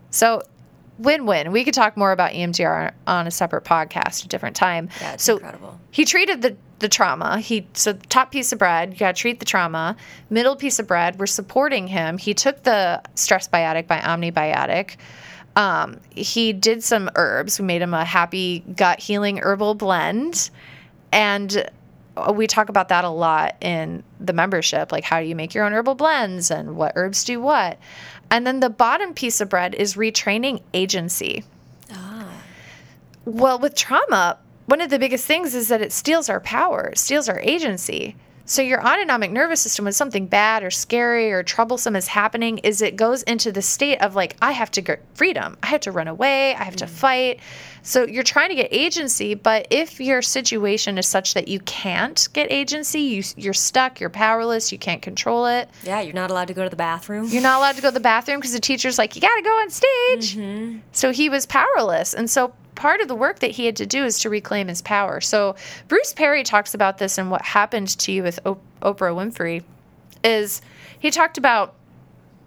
So, 0.10 0.42
win 1.00 1.26
win. 1.26 1.52
We 1.52 1.64
could 1.64 1.74
talk 1.74 1.96
more 1.96 2.12
about 2.12 2.32
EMDR 2.32 2.92
on 3.06 3.28
a 3.28 3.32
separate 3.32 3.64
podcast, 3.64 4.26
a 4.26 4.28
different 4.28 4.56
time. 4.56 4.90
Yeah, 5.00 5.14
it's 5.14 5.24
so 5.24 5.38
incredible. 5.38 5.80
he 5.92 6.04
treated 6.04 6.42
the 6.42 6.58
the 6.80 6.90
trauma. 6.90 7.40
He 7.40 7.68
so 7.74 7.94
top 7.94 8.32
piece 8.32 8.52
of 8.52 8.60
bread, 8.60 8.94
you 8.94 9.00
got 9.00 9.16
to 9.16 9.22
treat 9.22 9.40
the 9.40 9.46
trauma. 9.46 9.96
Middle 10.30 10.56
piece 10.56 10.80
of 10.80 10.88
bread, 10.88 11.20
we're 11.20 11.26
supporting 11.26 11.88
him. 11.88 12.18
He 12.18 12.34
took 12.34 12.64
the 12.64 13.02
stress 13.16 13.48
biotic 13.48 13.88
by 13.88 14.00
Omnibiotic. 14.00 14.98
Um, 15.58 16.00
he 16.12 16.54
did 16.54 16.84
some 16.84 17.10
herbs. 17.16 17.60
We 17.60 17.66
made 17.66 17.82
him 17.82 17.96
a 17.96 18.06
happy 18.06 18.60
gut 18.76 19.00
healing 19.00 19.40
herbal 19.40 19.74
blend, 19.74 20.52
and 21.12 21.68
uh, 22.16 22.32
we 22.32 22.46
talk 22.46 22.70
about 22.70 22.90
that 22.90 23.04
a 23.04 23.10
lot 23.10 23.56
in 23.60 24.04
the 24.20 24.34
membership. 24.34 24.92
Like 24.92 25.04
how 25.04 25.20
do 25.20 25.26
you 25.26 25.36
make 25.36 25.56
your 25.56 25.66
own 25.66 25.74
herbal 25.74 25.96
blends 25.96 26.52
and 26.52 26.78
what 26.78 26.94
herbs 26.96 27.24
do 27.24 27.42
what. 27.42 27.80
And 28.30 28.46
then 28.46 28.60
the 28.60 28.70
bottom 28.70 29.16
piece 29.16 29.42
of 29.42 29.50
bread 29.50 29.74
is 29.74 29.96
retraining 29.96 30.62
agency. 30.74 31.44
ah. 31.92 32.30
Well, 33.26 33.58
with 33.58 33.74
trauma, 33.74 34.38
one 34.68 34.80
of 34.80 34.90
the 34.90 35.00
biggest 35.00 35.26
things 35.26 35.56
is 35.56 35.70
that 35.70 35.82
it 35.82 35.92
steals 35.92 36.30
our 36.30 36.40
power, 36.40 36.94
steals 36.96 37.28
our 37.28 37.40
agency. 37.40 38.16
So 38.48 38.62
your 38.62 38.82
autonomic 38.82 39.30
nervous 39.32 39.60
system 39.60 39.84
when 39.84 39.94
something 39.94 40.26
bad 40.26 40.64
or 40.64 40.72
scary 40.72 41.34
or 41.34 41.44
troublesome 41.44 41.98
is 41.98 42.08
happening 42.08 42.60
is 42.60 42.82
it 42.82 42.96
goes 42.96 43.22
into 43.24 43.52
the 43.52 43.62
state 43.62 44.02
of 44.02 44.16
like 44.16 44.38
I 44.42 44.54
have 44.54 44.72
to 44.72 44.82
get 44.82 45.04
freedom. 45.14 45.58
I 45.62 45.68
have 45.68 45.82
to 45.82 45.92
run 45.92 46.08
away, 46.08 46.56
I 46.56 46.64
have 46.64 46.78
to 46.78 46.86
mm. 46.86 46.90
fight. 46.90 47.40
So 47.84 48.06
you're 48.06 48.24
trying 48.24 48.50
to 48.50 48.56
get 48.56 48.70
agency, 48.72 49.34
but 49.34 49.68
if 49.70 50.00
your 50.00 50.22
situation 50.22 50.98
is 50.98 51.08
such 51.08 51.34
that 51.34 51.50
you 51.50 51.60
can't 51.62 52.28
get 52.32 52.50
agency, 52.50 53.02
you 53.02 53.24
you're 53.36 53.54
stuck, 53.54 54.00
you're 54.00 54.10
powerless, 54.10 54.72
you 54.72 54.78
can't 54.78 55.02
control 55.02 55.46
it. 55.46 55.70
Yeah, 55.84 56.00
you're 56.00 56.14
not 56.14 56.32
allowed 56.32 56.48
to 56.48 56.54
go 56.54 56.64
to 56.64 56.70
the 56.70 56.78
bathroom. 56.78 57.28
You're 57.28 57.42
not 57.42 57.58
allowed 57.58 57.76
to 57.76 57.82
go 57.82 57.90
to 57.90 57.94
the 57.94 58.00
bathroom 58.00 58.40
because 58.40 58.54
the 58.54 58.62
teacher's 58.62 58.98
like, 58.98 59.16
you 59.16 59.22
got 59.22 59.36
to 59.36 59.42
go 59.42 59.52
on 59.60 59.70
stage. 59.70 60.38
Mm-hmm. 60.38 60.80
So 60.94 61.12
he 61.12 61.28
was 61.28 61.46
powerless. 61.46 62.14
And 62.14 62.30
so 62.30 62.54
part 62.78 63.02
of 63.02 63.10
the 63.10 63.16
work 63.16 63.40
that 63.40 63.52
he 63.52 63.66
had 63.66 63.76
to 63.76 63.86
do 63.86 64.06
is 64.06 64.20
to 64.20 64.30
reclaim 64.30 64.70
his 64.70 64.82
power. 64.82 65.20
So 65.20 65.56
Bruce 65.90 66.14
Perry 66.14 66.44
talks 66.44 66.74
about 66.74 67.00
this 67.00 67.18
and 67.18 67.30
what 67.30 67.42
happened 67.42 67.90
to 68.00 68.12
you 68.14 68.24
with 68.24 68.40
o- 68.46 68.60
Oprah 68.82 69.14
Winfrey 69.14 69.64
is 70.24 70.62
he 71.00 71.12
talked 71.12 71.38
about 71.38 71.74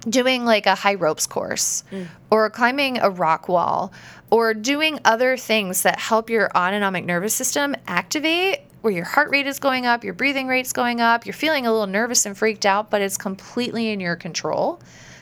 doing 0.09 0.47
like 0.47 0.65
a 0.65 0.75
high 0.75 0.95
ropes 0.95 1.27
course 1.27 1.85
mm. 1.91 2.07
or 2.31 2.49
climbing 2.49 2.99
a 2.99 3.11
rock 3.11 3.49
wall 3.49 3.93
or 4.31 4.55
doing 4.55 4.99
other 5.05 5.37
things 5.37 5.83
that 5.83 5.99
help 5.99 6.31
your 6.31 6.51
autonomic 6.57 7.05
nervous 7.05 7.35
system 7.35 7.75
activate 7.87 8.61
where 8.81 8.93
your 8.93 9.05
heart 9.05 9.31
rate 9.31 9.47
is 9.47 9.59
going 9.59 9.85
up, 9.85 10.05
your 10.05 10.15
breathing 10.15 10.47
rate's 10.47 10.73
going 10.73 11.03
up, 11.03 11.27
you're 11.27 11.35
feeling 11.35 11.67
a 11.67 11.71
little 11.71 11.87
nervous 11.87 12.25
and 12.25 12.39
freaked 12.39 12.65
out, 12.65 12.89
but 12.89 13.03
it's 13.03 13.19
completely 13.19 13.91
in 13.91 14.01
your 14.01 14.17
control 14.17 14.81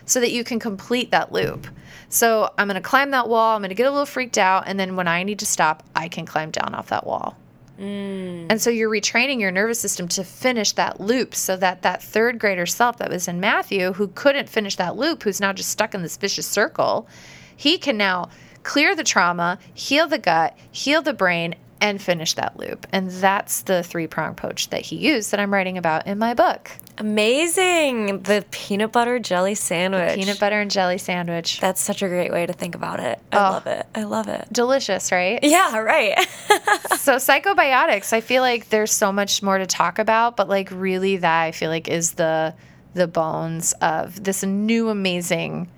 so 0.09 0.21
that 0.21 0.33
you 0.33 0.43
can 0.43 0.59
complete 0.59 1.11
that 1.11 1.31
loop. 1.31 1.67
So 2.09 2.51
I'm 2.57 2.67
going 2.67 2.83
to 2.83 2.89
climb 2.89 3.11
that 3.11 3.29
wall, 3.29 3.55
I'm 3.55 3.61
going 3.61 3.69
to 3.69 3.75
get 3.75 3.87
a 3.87 3.91
little 3.91 4.07
freaked 4.07 4.39
out, 4.39 4.65
and 4.67 4.81
then 4.81 4.97
when 4.97 5.07
I 5.07 5.23
need 5.23 5.39
to 5.41 5.47
stop, 5.47 5.83
I 5.95 6.09
can 6.09 6.25
climb 6.27 6.51
down 6.51 6.75
off 6.75 6.89
that 6.89 7.07
wall. 7.07 7.37
Mm. 7.79 8.47
And 8.51 8.61
so 8.61 8.71
you're 8.71 8.91
retraining 8.91 9.41
your 9.41 9.53
nervous 9.53 9.79
system 9.79 10.09
to 10.09 10.25
finish 10.25 10.73
that 10.73 11.01
loop 11.01 11.35
so 11.35 11.57
that 11.59 11.83
that 11.83 12.03
third 12.03 12.39
grader 12.39 12.67
self 12.67 12.97
that 12.99 13.11
was 13.11 13.29
in 13.29 13.39
Matthew, 13.39 13.93
who 13.93 14.09
couldn't 14.09 14.49
finish 14.49 14.77
that 14.77 14.97
loop, 14.97 15.23
who's 15.23 15.41
now 15.41 15.53
just 15.53 15.71
stuck 15.71 15.95
in 15.95 16.03
this 16.03 16.17
vicious 16.17 16.47
circle, 16.47 17.07
he 17.55 17.79
can 17.79 17.97
now 17.97 18.31
clear 18.63 18.97
the 18.97 19.05
trauma, 19.05 19.59
heal 19.75 20.09
the 20.09 20.19
gut, 20.19 20.57
heal 20.73 21.03
the 21.03 21.13
brain, 21.13 21.55
and 21.81 22.01
finish 22.01 22.35
that 22.35 22.59
loop. 22.59 22.87
And 22.93 23.11
that's 23.11 23.63
the 23.63 23.83
three 23.83 24.07
prong 24.07 24.31
approach 24.31 24.71
that 24.71 24.83
he 24.83 24.97
used 24.97 25.31
that 25.31 25.41
I'm 25.41 25.53
writing 25.53 25.79
about 25.79 26.07
in 26.07 26.19
my 26.19 26.35
book. 26.35 26.71
Amazing. 26.99 28.23
The 28.23 28.45
peanut 28.51 28.93
butter 28.93 29.19
jelly 29.19 29.55
sandwich. 29.55 30.15
The 30.15 30.17
peanut 30.17 30.41
butter 30.41 30.61
and 30.61 30.71
jelly 30.71 30.99
sandwich. 30.99 31.61
That's 31.61 31.81
such 31.81 32.03
a 32.03 32.09
great 32.09 32.33
way 32.33 32.47
to 32.47 32.53
think 32.53 32.75
about 32.75 33.01
it. 33.01 33.21
I 33.33 33.37
oh, 33.37 33.51
love 33.53 33.67
it. 33.67 33.87
I 33.95 34.03
love 34.05 34.29
it. 34.29 34.49
Delicious, 34.53 35.13
right? 35.13 35.39
Yeah, 35.43 35.79
right. 35.79 36.19
so, 36.99 37.17
psychobiotics, 37.17 38.13
I 38.13 38.21
feel 38.21 38.43
like 38.43 38.69
there's 38.71 38.93
so 38.93 39.13
much 39.13 39.43
more 39.43 39.59
to 39.59 39.67
talk 39.67 39.99
about, 39.99 40.37
but 40.37 40.49
like 40.49 40.71
really 40.73 41.19
that 41.19 41.43
I 41.43 41.53
feel 41.53 41.71
like 41.71 41.89
is 41.89 42.13
the 42.13 42.55
the 42.95 43.07
bones 43.07 43.75
of 43.81 44.25
this 44.25 44.43
new 44.43 44.89
amazing 44.89 45.69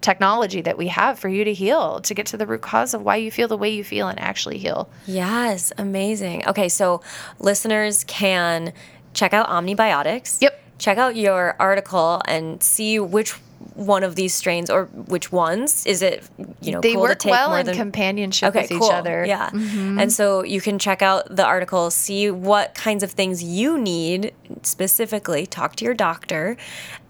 technology 0.00 0.60
that 0.62 0.78
we 0.78 0.88
have 0.88 1.18
for 1.18 1.28
you 1.28 1.44
to 1.44 1.52
heal, 1.52 2.00
to 2.00 2.14
get 2.14 2.26
to 2.26 2.36
the 2.36 2.46
root 2.46 2.62
cause 2.62 2.94
of 2.94 3.02
why 3.02 3.16
you 3.16 3.30
feel 3.30 3.48
the 3.48 3.56
way 3.56 3.70
you 3.70 3.84
feel 3.84 4.08
and 4.08 4.18
actually 4.18 4.58
heal. 4.58 4.88
Yes, 5.06 5.72
amazing. 5.76 6.46
Okay, 6.46 6.68
so 6.68 7.02
listeners 7.38 8.04
can 8.04 8.72
check 9.12 9.32
out 9.32 9.48
Omnibiotics. 9.48 10.40
Yep. 10.40 10.58
Check 10.78 10.96
out 10.96 11.16
your 11.16 11.56
article 11.58 12.22
and 12.26 12.62
see 12.62 12.98
which 12.98 13.34
one 13.74 14.02
of 14.02 14.14
these 14.14 14.34
strains 14.34 14.70
or 14.70 14.86
which 14.86 15.30
ones 15.30 15.84
is 15.86 16.02
it 16.02 16.28
you 16.60 16.72
know 16.72 16.80
they 16.80 16.94
cool 16.94 17.02
work 17.02 17.24
well 17.24 17.54
in 17.54 17.66
than... 17.66 17.74
companionship 17.74 18.50
okay, 18.50 18.62
with 18.62 18.70
cool. 18.70 18.86
each 18.86 18.92
other 18.92 19.24
yeah 19.24 19.50
mm-hmm. 19.50 19.98
and 19.98 20.12
so 20.12 20.42
you 20.42 20.60
can 20.60 20.78
check 20.78 21.02
out 21.02 21.24
the 21.34 21.44
article 21.44 21.90
see 21.90 22.30
what 22.30 22.74
kinds 22.74 23.02
of 23.02 23.10
things 23.10 23.42
you 23.42 23.78
need 23.78 24.32
specifically 24.62 25.46
talk 25.46 25.76
to 25.76 25.84
your 25.84 25.94
doctor 25.94 26.56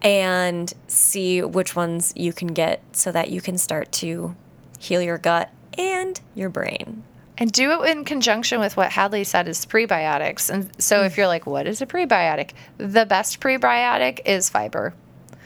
and 0.02 0.74
see 0.88 1.40
which 1.42 1.76
ones 1.76 2.12
you 2.16 2.32
can 2.32 2.48
get 2.48 2.82
so 2.92 3.12
that 3.12 3.30
you 3.30 3.40
can 3.40 3.56
start 3.56 3.90
to 3.92 4.34
heal 4.78 5.00
your 5.00 5.18
gut 5.18 5.50
and 5.78 6.20
your 6.34 6.48
brain 6.48 7.04
and 7.40 7.50
do 7.50 7.72
it 7.72 7.90
in 7.90 8.04
conjunction 8.04 8.60
with 8.60 8.76
what 8.76 8.92
Hadley 8.92 9.24
said 9.24 9.48
is 9.48 9.64
prebiotics. 9.64 10.50
And 10.50 10.70
so 10.80 11.04
if 11.04 11.16
you're 11.16 11.26
like, 11.26 11.46
what 11.46 11.66
is 11.66 11.80
a 11.80 11.86
prebiotic? 11.86 12.50
The 12.76 13.06
best 13.06 13.40
prebiotic 13.40 14.20
is 14.26 14.50
fiber. 14.50 14.92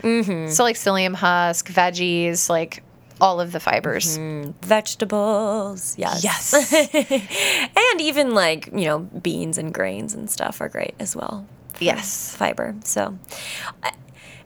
Mm-hmm. 0.05 0.51
So 0.51 0.63
like 0.63 0.77
psyllium 0.77 1.15
husk, 1.15 1.69
veggies, 1.69 2.49
like 2.49 2.83
all 3.21 3.41
of 3.41 3.53
the 3.53 3.61
fibers. 3.61 4.19
Mm-hmm. 4.19 4.51
Vegetables, 4.63 5.97
yes. 5.99 6.23
Yes. 6.23 7.73
and 7.93 8.01
even 8.01 8.35
like, 8.35 8.67
you 8.67 8.85
know, 8.85 8.99
beans 9.01 9.59
and 9.59 9.73
grains 9.73 10.15
and 10.15 10.31
stuff 10.31 10.61
are 10.61 10.69
great 10.69 10.95
as 10.99 11.17
well. 11.17 11.47
Yes. 11.81 12.35
Fiber. 12.37 12.75
So 12.85 13.19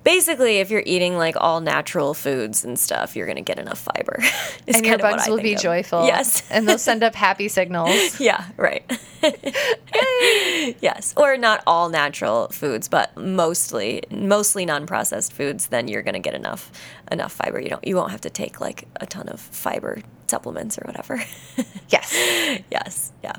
basically, 0.08 0.56
if 0.56 0.70
you're 0.70 0.82
eating 0.86 1.18
like 1.18 1.36
all 1.38 1.60
natural 1.60 2.14
foods 2.14 2.64
and 2.64 2.78
stuff, 2.78 3.14
you're 3.14 3.26
going 3.26 3.36
to 3.36 3.42
get 3.42 3.58
enough 3.58 3.78
fiber. 3.78 4.22
and 4.66 4.86
your 4.86 4.96
bugs 4.96 5.28
will 5.28 5.36
be 5.36 5.52
of. 5.52 5.60
joyful. 5.60 6.06
Yes. 6.06 6.50
and 6.50 6.66
they'll 6.66 6.78
send 6.78 7.02
up 7.02 7.14
happy 7.28 7.46
signals. 7.46 8.18
Yeah, 8.18 8.46
right. 8.56 8.90
yes. 10.80 11.12
Or 11.14 11.36
not 11.36 11.62
all 11.66 11.90
natural 11.90 12.48
foods, 12.48 12.88
but 12.88 13.14
mostly 13.18 14.02
mostly 14.10 14.64
non-processed 14.64 15.30
foods, 15.30 15.66
then 15.66 15.88
you're 15.88 16.02
going 16.02 16.14
to 16.14 16.20
get 16.20 16.34
enough 16.34 16.72
enough 17.12 17.32
fiber. 17.32 17.60
You 17.60 17.68
don't 17.68 17.86
you 17.86 17.94
won't 17.94 18.10
have 18.10 18.22
to 18.22 18.30
take 18.30 18.62
like 18.62 18.88
a 18.96 19.06
ton 19.06 19.28
of 19.28 19.38
fiber 19.40 20.00
supplements 20.26 20.78
or 20.78 20.84
whatever. 20.86 21.22
yes. 21.90 22.14
yes. 22.70 23.12
Yeah. 23.22 23.34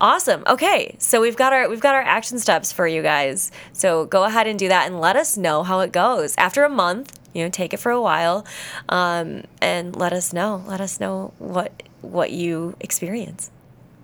Awesome. 0.00 0.42
Okay, 0.46 0.96
so 0.98 1.20
we've 1.20 1.36
got 1.36 1.52
our 1.52 1.68
we've 1.68 1.80
got 1.80 1.94
our 1.94 2.00
action 2.00 2.38
steps 2.38 2.72
for 2.72 2.86
you 2.86 3.02
guys. 3.02 3.52
So 3.72 4.06
go 4.06 4.24
ahead 4.24 4.46
and 4.46 4.58
do 4.58 4.68
that, 4.68 4.86
and 4.86 4.98
let 4.98 5.16
us 5.16 5.36
know 5.36 5.62
how 5.62 5.80
it 5.80 5.92
goes 5.92 6.34
after 6.38 6.64
a 6.64 6.70
month. 6.70 7.18
You 7.34 7.44
know, 7.44 7.50
take 7.50 7.74
it 7.74 7.78
for 7.78 7.92
a 7.92 8.00
while, 8.00 8.46
um, 8.88 9.44
and 9.60 9.94
let 9.94 10.12
us 10.12 10.32
know. 10.32 10.64
Let 10.66 10.80
us 10.80 11.00
know 11.00 11.34
what 11.38 11.82
what 12.00 12.30
you 12.30 12.76
experience. 12.80 13.50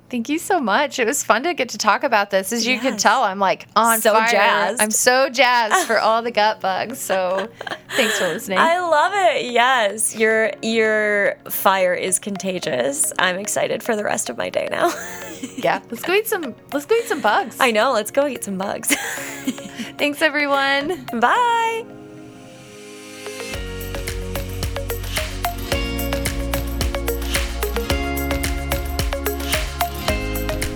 Thank 0.09 0.29
you 0.29 0.39
so 0.39 0.61
much. 0.61 0.99
It 0.99 1.07
was 1.07 1.25
fun 1.25 1.43
to 1.43 1.55
get 1.55 1.71
to 1.71 1.79
talk 1.79 2.05
about 2.05 2.31
this. 2.31 2.53
As 2.53 2.67
you 2.67 2.75
yes. 2.75 2.83
can 2.83 2.97
tell, 2.97 3.23
I'm 3.25 3.41
like 3.41 3.67
on 3.75 4.01
so 4.01 4.13
fire. 4.13 4.31
jazzed. 4.31 4.81
I'm 4.81 4.91
so 4.93 5.29
jazzed 5.29 5.87
for 5.87 5.99
all 5.99 6.23
the 6.23 6.31
gut 6.31 6.61
bugs. 6.61 7.01
So 7.01 7.49
thanks 7.97 8.19
for 8.19 8.29
listening. 8.29 8.59
I 8.59 8.79
love 8.79 9.13
it. 9.15 9.53
Yes, 9.53 10.17
your 10.17 10.53
your 10.63 11.37
fire 11.49 11.95
is 11.95 12.21
contagious. 12.21 13.13
I'm 13.19 13.37
excited 13.37 13.83
for 13.83 13.97
the 13.97 14.05
rest 14.05 14.31
of 14.31 14.37
my 14.37 14.49
day 14.49 14.69
now. 14.71 14.95
yeah, 15.57 15.83
let's 15.91 16.05
go 16.05 16.15
eat 16.15 16.29
some. 16.29 16.55
Let's 16.73 16.87
go 16.87 16.95
eat 16.95 17.07
some 17.07 17.21
bugs. 17.21 17.57
I 17.59 17.73
know. 17.73 17.93
Let's 17.93 18.13
go 18.13 18.29
eat 18.29 18.45
some 18.45 18.59
bugs. 18.59 18.95
thanks, 19.99 20.23
everyone. 20.23 21.05
Bye. 21.19 21.85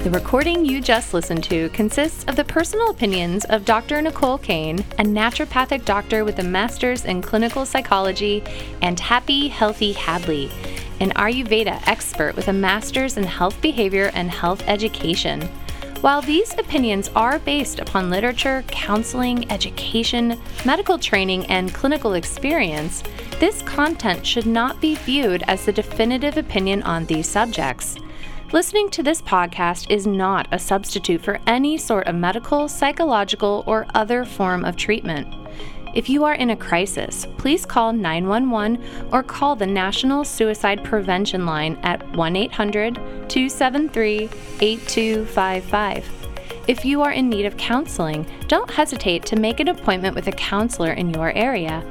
The 0.02 0.10
recording 0.10 0.64
you 0.64 0.80
just 0.80 1.12
listened 1.12 1.44
to 1.44 1.68
consists 1.68 2.24
of 2.24 2.34
the 2.34 2.42
personal 2.42 2.88
opinions 2.88 3.44
of 3.44 3.66
Dr. 3.66 4.00
Nicole 4.00 4.38
Kane, 4.38 4.78
a 4.98 5.04
naturopathic 5.04 5.84
doctor 5.84 6.24
with 6.24 6.38
a 6.38 6.42
master's 6.42 7.04
in 7.04 7.20
clinical 7.20 7.66
psychology, 7.66 8.42
and 8.80 8.98
Happy 8.98 9.48
Healthy 9.48 9.92
Hadley, 9.92 10.50
an 11.00 11.10
Ayurveda 11.16 11.86
expert 11.86 12.34
with 12.34 12.48
a 12.48 12.52
master's 12.52 13.18
in 13.18 13.24
health 13.24 13.60
behavior 13.60 14.10
and 14.14 14.30
health 14.30 14.62
education. 14.66 15.42
While 16.00 16.22
these 16.22 16.54
opinions 16.54 17.10
are 17.14 17.38
based 17.38 17.78
upon 17.78 18.08
literature, 18.08 18.64
counseling, 18.68 19.52
education, 19.52 20.40
medical 20.64 20.98
training, 20.98 21.44
and 21.48 21.74
clinical 21.74 22.14
experience, 22.14 23.02
this 23.38 23.60
content 23.62 24.26
should 24.26 24.46
not 24.46 24.80
be 24.80 24.94
viewed 24.94 25.42
as 25.42 25.66
the 25.66 25.72
definitive 25.72 26.38
opinion 26.38 26.82
on 26.84 27.04
these 27.04 27.28
subjects. 27.28 27.98
Listening 28.52 28.90
to 28.90 29.04
this 29.04 29.22
podcast 29.22 29.88
is 29.92 30.08
not 30.08 30.48
a 30.50 30.58
substitute 30.58 31.20
for 31.20 31.38
any 31.46 31.78
sort 31.78 32.08
of 32.08 32.16
medical, 32.16 32.66
psychological, 32.66 33.62
or 33.64 33.86
other 33.94 34.24
form 34.24 34.64
of 34.64 34.74
treatment. 34.74 35.32
If 35.94 36.08
you 36.08 36.24
are 36.24 36.34
in 36.34 36.50
a 36.50 36.56
crisis, 36.56 37.28
please 37.38 37.64
call 37.64 37.92
911 37.92 38.84
or 39.12 39.22
call 39.22 39.54
the 39.54 39.68
National 39.68 40.24
Suicide 40.24 40.82
Prevention 40.82 41.46
Line 41.46 41.78
at 41.84 42.04
1 42.16 42.34
800 42.34 42.94
273 43.28 44.28
8255. 44.60 46.10
If 46.66 46.84
you 46.84 47.02
are 47.02 47.12
in 47.12 47.28
need 47.28 47.46
of 47.46 47.56
counseling, 47.56 48.26
don't 48.48 48.70
hesitate 48.70 49.24
to 49.26 49.36
make 49.36 49.60
an 49.60 49.68
appointment 49.68 50.16
with 50.16 50.26
a 50.26 50.32
counselor 50.32 50.92
in 50.92 51.10
your 51.10 51.30
area. 51.36 51.84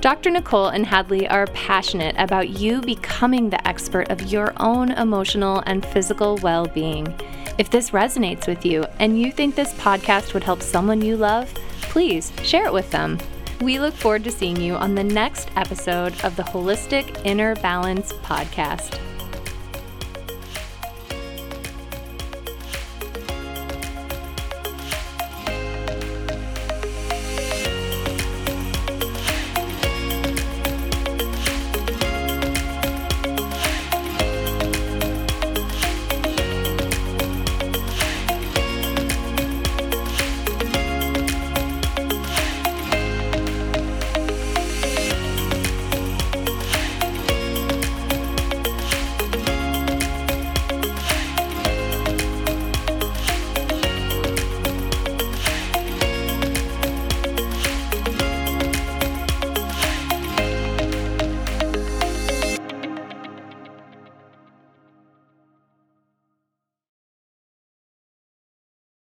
Dr. 0.00 0.30
Nicole 0.30 0.68
and 0.68 0.86
Hadley 0.86 1.28
are 1.28 1.46
passionate 1.48 2.14
about 2.16 2.48
you 2.48 2.80
becoming 2.80 3.50
the 3.50 3.68
expert 3.68 4.10
of 4.10 4.32
your 4.32 4.54
own 4.56 4.92
emotional 4.92 5.62
and 5.66 5.84
physical 5.84 6.38
well 6.38 6.66
being. 6.66 7.14
If 7.58 7.68
this 7.68 7.90
resonates 7.90 8.46
with 8.46 8.64
you 8.64 8.86
and 8.98 9.20
you 9.20 9.30
think 9.30 9.54
this 9.54 9.74
podcast 9.74 10.32
would 10.32 10.42
help 10.42 10.62
someone 10.62 11.02
you 11.02 11.18
love, 11.18 11.52
please 11.82 12.32
share 12.42 12.64
it 12.64 12.72
with 12.72 12.90
them. 12.90 13.18
We 13.60 13.78
look 13.78 13.92
forward 13.92 14.24
to 14.24 14.30
seeing 14.30 14.58
you 14.58 14.74
on 14.74 14.94
the 14.94 15.04
next 15.04 15.50
episode 15.56 16.18
of 16.24 16.34
the 16.34 16.44
Holistic 16.44 17.20
Inner 17.26 17.54
Balance 17.56 18.14
podcast. 18.14 18.98